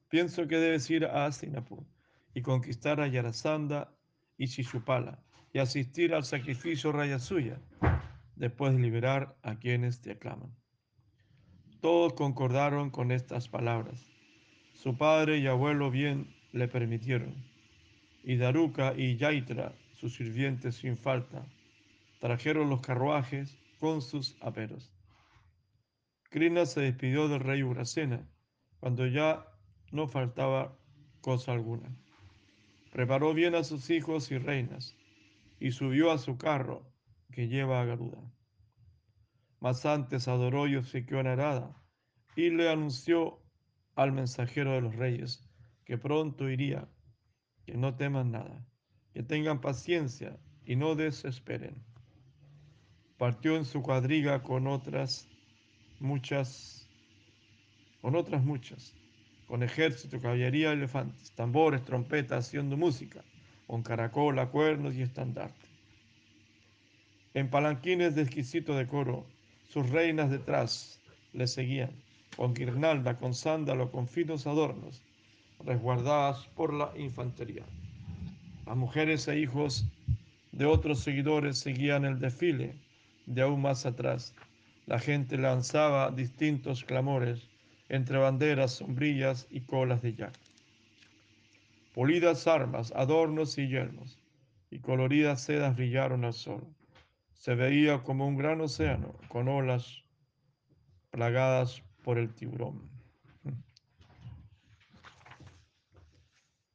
Pienso 0.10 0.48
que 0.48 0.58
debes 0.58 0.90
ir 0.90 1.06
a 1.06 1.26
Astinapur 1.26 1.84
y 2.34 2.42
conquistar 2.42 3.02
a 3.02 3.08
Yarasandha 3.08 3.92
y 4.38 4.46
Shishupala 4.46 5.24
y 5.54 5.60
asistir 5.60 6.14
al 6.14 6.26
sacrificio 6.26 6.92
raya 6.92 7.20
suya, 7.20 7.60
después 8.36 8.74
de 8.74 8.80
liberar 8.80 9.38
a 9.42 9.58
quienes 9.58 10.02
te 10.02 10.12
aclaman. 10.12 10.56
Todos 11.82 12.14
concordaron 12.14 12.90
con 12.90 13.12
estas 13.12 13.48
palabras. 13.48 14.15
Su 14.76 14.98
padre 14.98 15.40
y 15.40 15.48
abuelo 15.48 15.90
bien 15.90 16.36
le 16.52 16.68
permitieron, 16.68 17.34
y 18.24 18.38
Daruka 18.38 18.94
y 18.96 19.18
Yaitra, 19.18 19.74
sus 19.96 20.16
sirvientes 20.16 20.76
sin 20.76 20.98
falta, 20.98 21.46
trajeron 22.20 22.70
los 22.70 22.82
carruajes 22.82 23.58
con 23.80 24.02
sus 24.02 24.38
aperos. 24.42 24.92
Krishna 26.30 26.66
se 26.66 26.82
despidió 26.82 27.28
del 27.28 27.40
rey 27.40 27.64
Ugrasena 27.64 28.28
cuando 28.80 29.08
ya 29.08 29.48
no 29.92 30.08
faltaba 30.08 30.78
cosa 31.22 31.54
alguna. 31.54 31.96
Preparó 32.92 33.34
bien 33.34 33.56
a 33.56 33.64
sus 33.64 33.90
hijos 33.90 34.30
y 34.32 34.38
reinas 34.38 34.96
y 35.60 35.72
subió 35.72 36.12
a 36.12 36.18
su 36.18 36.38
carro 36.38 36.86
que 37.32 37.48
lleva 37.48 37.82
a 37.82 37.86
Garuda. 37.86 38.22
Mas 39.60 39.86
antes 39.86 40.28
adoró 40.28 40.68
y 40.68 40.76
obsequió 40.76 41.20
a 41.20 41.24
Narada 41.24 41.76
y 42.36 42.50
le 42.50 42.70
anunció 42.70 43.45
al 43.96 44.12
mensajero 44.12 44.74
de 44.74 44.82
los 44.82 44.96
reyes 44.96 45.44
que 45.86 45.98
pronto 45.98 46.50
iría, 46.50 46.88
que 47.66 47.76
no 47.76 47.96
teman 47.96 48.32
nada, 48.32 48.66
que 49.14 49.24
tengan 49.24 49.62
paciencia 49.62 50.38
y 50.66 50.76
no 50.76 50.96
desesperen. 50.96 51.84
Partió 53.18 53.56
en 53.56 53.66
su 53.66 53.82
cuadriga 53.82 54.44
con 54.44 54.68
otras 54.68 55.28
muchas, 56.00 56.90
con 58.02 58.16
otras 58.16 58.44
muchas, 58.44 58.94
con 59.48 59.64
ejército, 59.64 60.20
caballería, 60.20 60.72
elefantes, 60.74 61.32
tambores, 61.32 61.84
trompetas, 61.86 62.48
haciendo 62.48 62.76
música 62.78 63.24
con 63.68 63.82
caracola, 63.82 64.50
cuernos 64.50 64.96
y 64.96 65.02
estandarte. 65.02 65.68
En 67.34 67.50
palanquines 67.50 68.16
de 68.16 68.22
exquisito 68.22 68.76
decoro, 68.76 69.26
sus 69.70 69.90
reinas 69.90 70.30
detrás 70.30 71.02
le 71.34 71.48
seguían, 71.48 71.92
con 72.36 72.54
guirnalda, 72.54 73.18
con 73.18 73.34
sándalo, 73.34 73.92
con 73.92 74.08
finos 74.08 74.48
adornos, 74.48 75.02
resguardadas 75.64 76.48
por 76.56 76.74
la 76.74 76.92
infantería. 76.98 77.64
Las 78.66 78.76
mujeres 78.76 79.28
e 79.28 79.40
hijos 79.40 79.86
de 80.52 80.66
otros 80.66 81.00
seguidores 81.00 81.58
seguían 81.58 82.06
el 82.06 82.20
desfile 82.20 82.76
de 83.26 83.42
aún 83.42 83.62
más 83.62 83.86
atrás. 83.86 84.34
La 84.86 85.00
gente 85.00 85.38
lanzaba 85.38 86.12
distintos 86.12 86.84
clamores 86.84 87.48
entre 87.90 88.18
banderas, 88.18 88.74
sombrillas 88.74 89.48
y 89.50 89.62
colas 89.62 90.02
de 90.02 90.16
yak 90.16 90.34
polidas 91.96 92.46
armas, 92.46 92.92
adornos 92.94 93.58
y 93.58 93.70
yelmos, 93.70 94.20
y 94.70 94.80
coloridas 94.80 95.42
sedas 95.42 95.78
brillaron 95.78 96.26
al 96.26 96.34
sol. 96.34 96.62
se 97.32 97.56
veía 97.56 98.04
como 98.04 98.28
un 98.28 98.36
gran 98.36 98.60
océano 98.60 99.16
con 99.30 99.48
olas 99.48 100.04
plagadas 101.10 101.82
por 102.06 102.20
el 102.20 102.36
tiburón. 102.36 102.88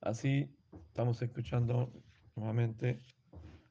Así 0.00 0.52
estamos 0.88 1.22
escuchando 1.22 1.92
nuevamente 2.34 3.00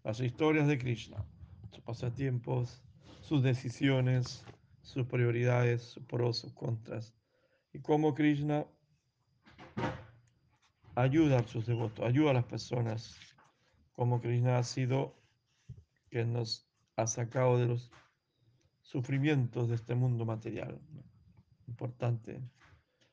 las 0.05 0.21
historias 0.21 0.67
de 0.67 0.77
Krishna, 0.77 1.25
sus 1.69 1.83
pasatiempos, 1.83 2.81
sus 3.19 3.43
decisiones, 3.43 4.45
sus 4.83 5.05
prioridades, 5.05 5.81
sus 5.81 6.05
pros, 6.05 6.37
sus 6.37 6.53
contras, 6.53 7.13
y 7.73 7.81
cómo 7.81 8.15
Krishna 8.15 8.65
ayuda 10.95 11.39
a 11.39 11.47
sus 11.47 11.65
devotos, 11.65 12.05
ayuda 12.05 12.31
a 12.31 12.35
las 12.35 12.45
personas, 12.45 13.19
como 13.91 14.21
Krishna 14.21 14.59
ha 14.59 14.63
sido 14.63 15.13
que 16.09 16.23
nos 16.23 16.71
ha 16.95 17.05
sacado 17.05 17.57
de 17.57 17.67
los 17.67 17.91
sufrimientos 18.81 19.67
de 19.67 19.75
este 19.75 19.93
mundo 19.93 20.25
material. 20.25 20.79
Importante. 21.69 22.41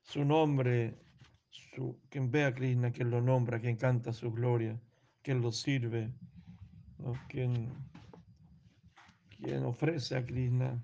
Su 0.03 0.25
nombre, 0.25 0.95
quien 2.09 2.31
ve 2.31 2.45
a 2.45 2.55
Krishna, 2.55 2.91
quien 2.91 3.11
lo 3.11 3.21
nombra, 3.21 3.61
quien 3.61 3.77
canta 3.77 4.13
su 4.13 4.33
gloria, 4.33 4.81
quien 5.23 5.43
lo 5.43 5.53
sirve, 5.53 6.11
quien, 7.29 7.71
quien 9.37 9.65
ofrece 9.65 10.17
a 10.17 10.25
Krishna, 10.25 10.83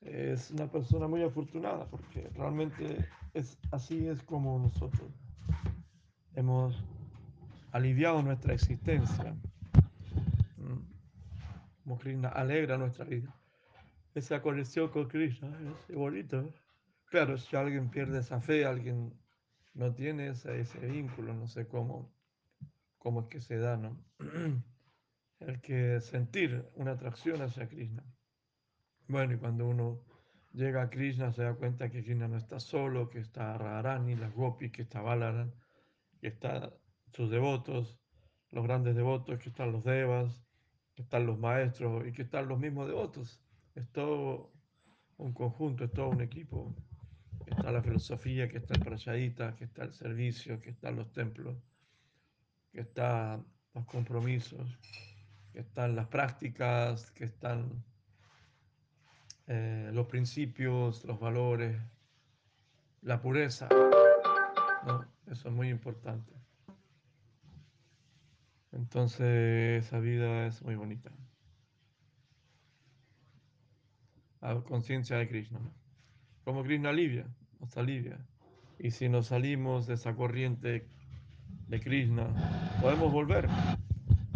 es 0.00 0.50
una 0.50 0.70
persona 0.70 1.06
muy 1.08 1.22
afortunada 1.22 1.86
porque 1.90 2.30
realmente 2.34 3.06
es, 3.34 3.58
así 3.70 4.06
es 4.08 4.22
como 4.22 4.58
nosotros 4.58 5.10
hemos 6.36 6.82
aliviado 7.72 8.22
nuestra 8.22 8.54
existencia. 8.54 9.36
Como 11.82 11.98
Krishna 11.98 12.28
alegra 12.28 12.78
nuestra 12.78 13.04
vida. 13.04 13.34
Esa 14.16 14.40
conexión 14.40 14.88
con 14.88 15.08
Krishna 15.08 15.54
es 15.90 15.94
bonito. 15.94 16.50
Claro, 17.04 17.36
si 17.36 17.54
alguien 17.54 17.90
pierde 17.90 18.20
esa 18.20 18.40
fe, 18.40 18.64
alguien 18.64 19.12
no 19.74 19.94
tiene 19.94 20.28
ese, 20.28 20.58
ese 20.58 20.78
vínculo, 20.86 21.34
no 21.34 21.46
sé 21.46 21.68
cómo, 21.68 22.10
cómo 22.96 23.20
es 23.20 23.26
que 23.26 23.42
se 23.42 23.58
da, 23.58 23.76
¿no? 23.76 24.02
El 25.38 25.60
que 25.60 26.00
sentir 26.00 26.66
una 26.76 26.92
atracción 26.92 27.42
hacia 27.42 27.68
Krishna. 27.68 28.02
Bueno, 29.06 29.34
y 29.34 29.36
cuando 29.36 29.66
uno 29.66 30.02
llega 30.54 30.80
a 30.80 30.88
Krishna 30.88 31.30
se 31.34 31.42
da 31.42 31.52
cuenta 31.52 31.90
que 31.90 32.02
Krishna 32.02 32.26
no 32.26 32.38
está 32.38 32.58
solo, 32.58 33.10
que 33.10 33.18
está 33.18 33.58
Radharani, 33.58 34.16
las 34.16 34.32
gopis, 34.32 34.72
que 34.72 34.80
está 34.80 35.02
Balaran, 35.02 35.52
que 36.22 36.28
están 36.28 36.72
sus 37.12 37.30
devotos, 37.30 38.00
los 38.50 38.64
grandes 38.64 38.96
devotos, 38.96 39.38
que 39.40 39.50
están 39.50 39.72
los 39.72 39.84
devas, 39.84 40.42
que 40.94 41.02
están 41.02 41.26
los 41.26 41.38
maestros 41.38 42.06
y 42.06 42.12
que 42.12 42.22
están 42.22 42.48
los 42.48 42.58
mismos 42.58 42.86
devotos. 42.86 43.42
Es 43.76 43.88
todo 43.92 44.50
un 45.18 45.32
conjunto, 45.32 45.84
es 45.84 45.92
todo 45.92 46.08
un 46.08 46.22
equipo. 46.22 46.74
Está 47.46 47.70
la 47.70 47.82
filosofía, 47.82 48.48
que 48.48 48.56
está 48.58 48.74
el 48.74 48.80
prayadita, 48.80 49.54
que 49.54 49.64
está 49.64 49.84
el 49.84 49.92
servicio, 49.92 50.60
que 50.60 50.70
están 50.70 50.96
los 50.96 51.12
templos, 51.12 51.56
que 52.72 52.80
están 52.80 53.46
los 53.74 53.84
compromisos, 53.84 54.78
que 55.52 55.60
están 55.60 55.94
las 55.94 56.08
prácticas, 56.08 57.10
que 57.10 57.24
están 57.24 57.84
eh, 59.46 59.90
los 59.92 60.06
principios, 60.06 61.04
los 61.04 61.20
valores, 61.20 61.78
la 63.02 63.20
pureza. 63.20 63.68
Eso 65.30 65.48
es 65.48 65.54
muy 65.54 65.68
importante. 65.68 66.32
Entonces 68.72 69.84
esa 69.84 69.98
vida 70.00 70.46
es 70.46 70.62
muy 70.62 70.76
bonita. 70.76 71.10
La 74.40 74.60
conciencia 74.60 75.16
de 75.16 75.28
Krishna. 75.28 75.58
Como 76.44 76.62
Krishna 76.62 76.90
alivia, 76.90 77.26
nos 77.60 77.76
alivia. 77.76 78.18
Y 78.78 78.90
si 78.90 79.08
nos 79.08 79.28
salimos 79.28 79.86
de 79.86 79.94
esa 79.94 80.14
corriente 80.14 80.86
de 81.68 81.80
Krishna, 81.80 82.28
podemos 82.80 83.12
volver. 83.12 83.48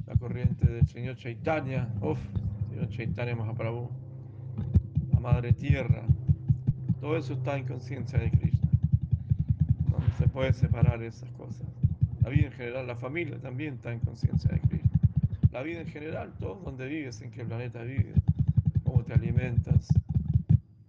La 0.07 0.17
corriente 0.17 0.67
del 0.67 0.87
Señor 0.89 1.17
Chaitanya, 1.17 1.89
uff, 2.01 2.19
Señor 2.71 2.89
Chaitanya 2.89 3.37
Mahaprabhu, 3.37 3.91
la 5.13 5.21
Madre 5.21 5.53
Tierra, 5.53 6.05
todo 7.01 7.17
eso 7.17 7.35
está 7.35 7.57
en 7.57 7.67
conciencia 7.67 8.19
de 8.19 8.31
Krishna. 8.31 8.71
No 9.89 9.99
se 10.19 10.29
puede 10.29 10.53
separar 10.53 11.03
esas 11.03 11.31
cosas. 11.33 11.67
La 12.23 12.29
vida 12.29 12.49
en 12.49 12.53
general, 12.53 12.87
la 12.87 12.97
familia 12.97 13.39
también 13.39 13.75
está 13.75 13.93
en 13.93 14.01
conciencia 14.01 14.51
de 14.51 14.61
Cristo. 14.61 14.99
La 15.51 15.63
vida 15.63 15.81
en 15.81 15.87
general, 15.87 16.35
todo 16.39 16.57
donde 16.57 16.87
vives, 16.87 17.23
en 17.23 17.31
qué 17.31 17.45
planeta 17.45 17.83
vives, 17.83 18.20
te 19.11 19.15
alimentas, 19.15 19.89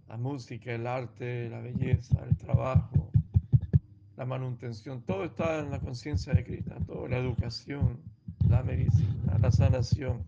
la 0.08 0.16
música, 0.16 0.72
el 0.72 0.86
arte, 0.86 1.48
la 1.50 1.58
belleza, 1.58 2.24
el 2.30 2.36
trabajo, 2.36 3.10
la 4.16 4.24
manutención, 4.24 5.02
todo 5.02 5.24
está 5.24 5.58
en 5.58 5.72
la 5.72 5.80
conciencia 5.80 6.32
de 6.32 6.44
Cristo, 6.44 6.72
toda 6.86 7.08
la 7.08 7.16
educación, 7.16 8.00
la 8.48 8.62
medicina, 8.62 9.38
la 9.40 9.50
sanación, 9.50 10.22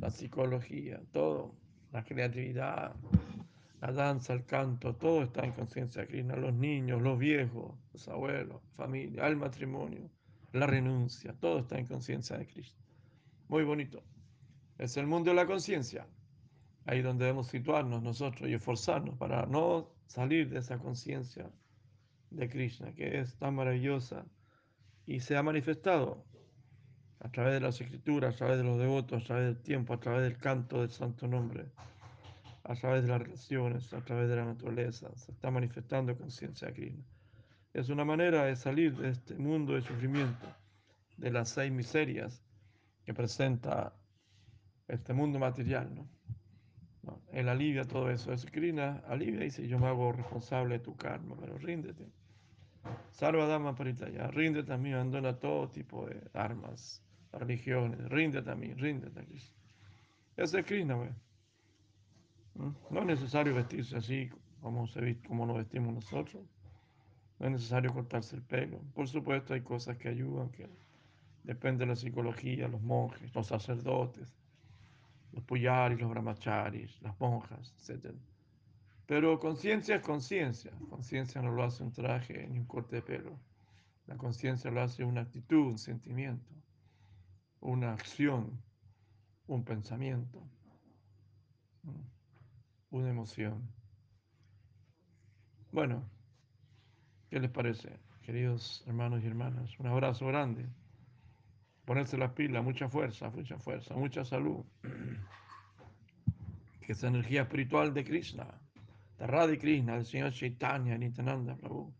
la 0.00 0.10
psicología, 0.10 1.00
todo, 1.12 1.54
la 1.92 2.02
creatividad, 2.02 2.96
la 3.80 3.92
danza, 3.92 4.32
el 4.32 4.44
canto, 4.44 4.96
todo 4.96 5.22
está 5.22 5.44
en 5.44 5.52
conciencia 5.52 6.02
de 6.02 6.08
Krishna, 6.08 6.34
los 6.34 6.52
niños, 6.52 7.00
los 7.00 7.16
viejos, 7.16 7.76
los 7.92 8.08
abuelos, 8.08 8.60
familia, 8.76 9.28
el 9.28 9.36
matrimonio, 9.36 10.10
la 10.52 10.66
renuncia, 10.66 11.32
todo 11.38 11.60
está 11.60 11.78
en 11.78 11.86
conciencia 11.86 12.36
de 12.36 12.46
Krishna. 12.48 12.82
Muy 13.46 13.62
bonito. 13.62 14.02
Es 14.78 14.96
el 14.96 15.06
mundo 15.06 15.30
de 15.30 15.36
la 15.36 15.46
conciencia. 15.46 16.08
Ahí 16.86 17.02
donde 17.02 17.24
debemos 17.24 17.48
situarnos 17.48 18.02
nosotros 18.02 18.48
y 18.48 18.54
esforzarnos 18.54 19.16
para 19.16 19.44
no 19.46 19.90
salir 20.06 20.48
de 20.48 20.60
esa 20.60 20.78
conciencia 20.78 21.50
de 22.30 22.48
Krishna, 22.48 22.94
que 22.94 23.20
es 23.20 23.36
tan 23.36 23.54
maravillosa 23.54 24.24
y 25.04 25.20
se 25.20 25.36
ha 25.36 25.42
manifestado 25.42 26.24
a 27.20 27.30
través 27.30 27.54
de 27.54 27.60
las 27.60 27.80
escrituras, 27.80 28.34
a 28.34 28.38
través 28.38 28.58
de 28.58 28.64
los 28.64 28.78
devotos, 28.78 29.22
a 29.22 29.26
través 29.26 29.46
del 29.46 29.62
tiempo, 29.62 29.94
a 29.94 30.00
través 30.00 30.22
del 30.22 30.38
canto 30.38 30.80
del 30.80 30.90
santo 30.90 31.26
nombre 31.26 31.66
a 32.68 32.74
través 32.74 33.02
de 33.02 33.08
las 33.08 33.22
relaciones, 33.22 33.92
a 33.94 34.04
través 34.04 34.28
de 34.28 34.36
la 34.36 34.44
naturaleza, 34.44 35.08
se 35.14 35.30
está 35.30 35.50
manifestando 35.50 36.16
conciencia 36.16 36.72
Krishna. 36.72 37.04
Es 37.72 37.88
una 37.90 38.04
manera 38.04 38.44
de 38.44 38.56
salir 38.56 38.96
de 38.96 39.10
este 39.10 39.34
mundo 39.34 39.74
de 39.74 39.82
sufrimiento, 39.82 40.46
de 41.16 41.30
las 41.30 41.50
seis 41.50 41.70
miserias 41.70 42.42
que 43.04 43.14
presenta 43.14 43.94
este 44.88 45.12
mundo 45.12 45.38
material. 45.38 45.94
¿no? 45.94 46.08
No, 47.06 47.22
él 47.32 47.48
alivia 47.48 47.84
todo 47.84 48.10
eso. 48.10 48.32
Es 48.32 48.44
Krishna 48.46 49.02
alivia 49.06 49.42
y 49.42 49.44
dice, 49.44 49.68
yo 49.68 49.78
me 49.78 49.86
hago 49.86 50.12
responsable 50.12 50.78
de 50.78 50.84
tu 50.84 50.96
karma, 50.96 51.36
pero 51.38 51.56
ríndete. 51.56 52.04
Salva 53.10 53.46
Dama 53.46 53.74
Paritaya, 53.74 54.28
ríndete 54.28 54.72
a 54.72 54.76
mí, 54.76 54.92
abandona 54.92 55.38
todo 55.38 55.68
tipo 55.68 56.06
de 56.06 56.20
armas, 56.34 57.02
religiones, 57.32 57.98
ríndete 58.08 58.50
a 58.50 58.54
mí, 58.54 58.74
ríndete 58.74 59.20
a 59.20 59.24
Krishna. 59.24 59.56
Ese 60.36 60.60
es 60.60 60.66
Krishna, 60.66 60.94
güey. 60.94 61.10
No 62.90 63.00
es 63.00 63.06
necesario 63.06 63.54
vestirse 63.54 63.96
así 63.96 64.30
como, 64.60 64.86
se, 64.86 65.18
como 65.26 65.46
nos 65.46 65.58
vestimos 65.58 65.94
nosotros. 65.94 66.44
No 67.38 67.46
es 67.46 67.52
necesario 67.52 67.92
cortarse 67.92 68.36
el 68.36 68.42
pelo. 68.42 68.80
Por 68.94 69.08
supuesto, 69.08 69.54
hay 69.54 69.60
cosas 69.60 69.96
que 69.96 70.08
ayudan, 70.08 70.50
que 70.50 70.68
depende 71.44 71.84
de 71.84 71.90
la 71.90 71.96
psicología, 71.96 72.66
los 72.66 72.80
monjes, 72.82 73.34
los 73.34 73.46
sacerdotes, 73.46 74.34
los 75.32 75.44
puyaris, 75.44 76.00
los 76.00 76.10
brahmacharis, 76.10 77.00
las 77.02 77.18
monjas, 77.20 77.74
etc. 77.78 78.14
Pero 79.06 79.38
conciencia 79.38 79.96
es 79.96 80.02
conciencia. 80.02 80.72
Conciencia 80.90 81.42
no 81.42 81.52
lo 81.52 81.62
hace 81.62 81.82
un 81.82 81.92
traje 81.92 82.46
ni 82.48 82.58
un 82.58 82.66
corte 82.66 82.96
de 82.96 83.02
pelo. 83.02 83.38
La 84.06 84.16
conciencia 84.16 84.70
lo 84.70 84.82
hace 84.82 85.04
una 85.04 85.22
actitud, 85.22 85.66
un 85.66 85.78
sentimiento, 85.78 86.50
una 87.60 87.92
acción, 87.92 88.62
un 89.46 89.64
pensamiento 89.64 90.48
una 92.90 93.10
emoción. 93.10 93.68
Bueno, 95.72 96.02
¿qué 97.28 97.40
les 97.40 97.50
parece, 97.50 97.98
queridos 98.22 98.82
hermanos 98.86 99.22
y 99.22 99.26
hermanas? 99.26 99.78
Un 99.78 99.86
abrazo 99.86 100.26
grande. 100.26 100.66
Ponerse 101.86 102.18
las 102.18 102.32
pilas, 102.32 102.64
mucha 102.64 102.88
fuerza, 102.88 103.30
mucha 103.30 103.58
fuerza, 103.58 103.94
mucha 103.94 104.24
salud. 104.24 104.64
Que 106.82 106.92
esa 106.92 107.08
energía 107.08 107.42
espiritual 107.42 107.92
de 107.94 108.04
Krishna, 108.04 108.46
de 109.18 109.26
Radha 109.26 109.58
Krishna, 109.58 109.94
del 109.94 110.06
Señor 110.06 110.32
Chaitanya, 110.32 110.96
Nityananda 110.96 111.56
Prabhu, 111.56 111.92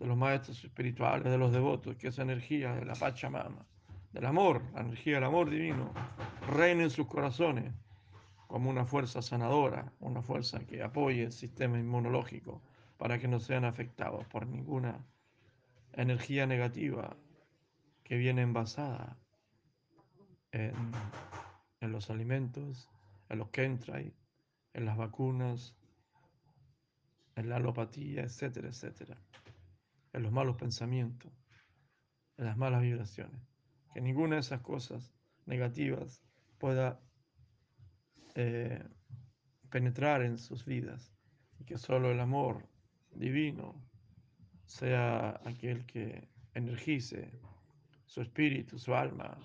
de 0.00 0.06
los 0.06 0.16
maestros 0.16 0.64
espirituales, 0.64 1.30
de 1.30 1.38
los 1.38 1.52
devotos, 1.52 1.96
que 1.96 2.08
esa 2.08 2.22
energía 2.22 2.74
de 2.74 2.84
la 2.84 2.94
Pachamama, 2.94 3.64
del 4.12 4.26
amor, 4.26 4.62
la 4.74 4.80
energía 4.80 5.16
del 5.16 5.24
amor 5.24 5.50
divino, 5.50 5.92
reine 6.48 6.84
en 6.84 6.90
sus 6.90 7.06
corazones 7.06 7.72
como 8.46 8.70
una 8.70 8.84
fuerza 8.84 9.22
sanadora, 9.22 9.92
una 10.00 10.22
fuerza 10.22 10.60
que 10.60 10.82
apoye 10.82 11.24
el 11.24 11.32
sistema 11.32 11.78
inmunológico 11.78 12.62
para 12.96 13.18
que 13.18 13.28
no 13.28 13.38
sean 13.38 13.64
afectados 13.64 14.24
por 14.26 14.46
ninguna 14.46 15.04
energía 15.92 16.46
negativa 16.46 17.16
que 18.06 18.16
viene 18.16 18.42
envasada 18.42 19.18
en, 20.52 20.72
en 21.80 21.90
los 21.90 22.08
alimentos, 22.08 22.88
en 23.28 23.38
los 23.40 23.50
chemtrails, 23.50 24.14
en 24.74 24.84
las 24.84 24.96
vacunas, 24.96 25.74
en 27.34 27.48
la 27.48 27.56
alopatía, 27.56 28.22
etcétera, 28.22 28.68
etcétera, 28.68 29.18
en 30.12 30.22
los 30.22 30.30
malos 30.30 30.56
pensamientos, 30.56 31.32
en 32.36 32.44
las 32.44 32.56
malas 32.56 32.82
vibraciones. 32.82 33.42
Que 33.92 34.00
ninguna 34.00 34.36
de 34.36 34.42
esas 34.42 34.60
cosas 34.60 35.12
negativas 35.44 36.22
pueda 36.58 37.00
eh, 38.36 38.84
penetrar 39.68 40.22
en 40.22 40.38
sus 40.38 40.64
vidas 40.64 41.12
y 41.58 41.64
que 41.64 41.76
solo 41.76 42.12
el 42.12 42.20
amor 42.20 42.68
divino 43.10 43.74
sea 44.64 45.40
aquel 45.44 45.84
que 45.86 46.28
energice 46.54 47.32
su 48.16 48.22
espíritu, 48.22 48.78
su 48.78 48.94
alma, 48.94 49.36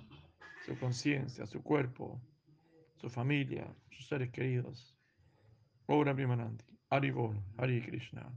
su 0.65 0.79
conciencia, 0.79 1.45
su 1.45 1.61
cuerpo, 1.61 2.21
su 2.95 3.09
familia, 3.09 3.67
sus 3.89 4.07
seres 4.07 4.31
queridos. 4.31 4.97
Ora 5.87 6.15
Primananti, 6.15 6.63
Hari 6.89 7.11
Bol, 7.11 7.37
Hari 7.57 7.81
Krishna. 7.81 8.33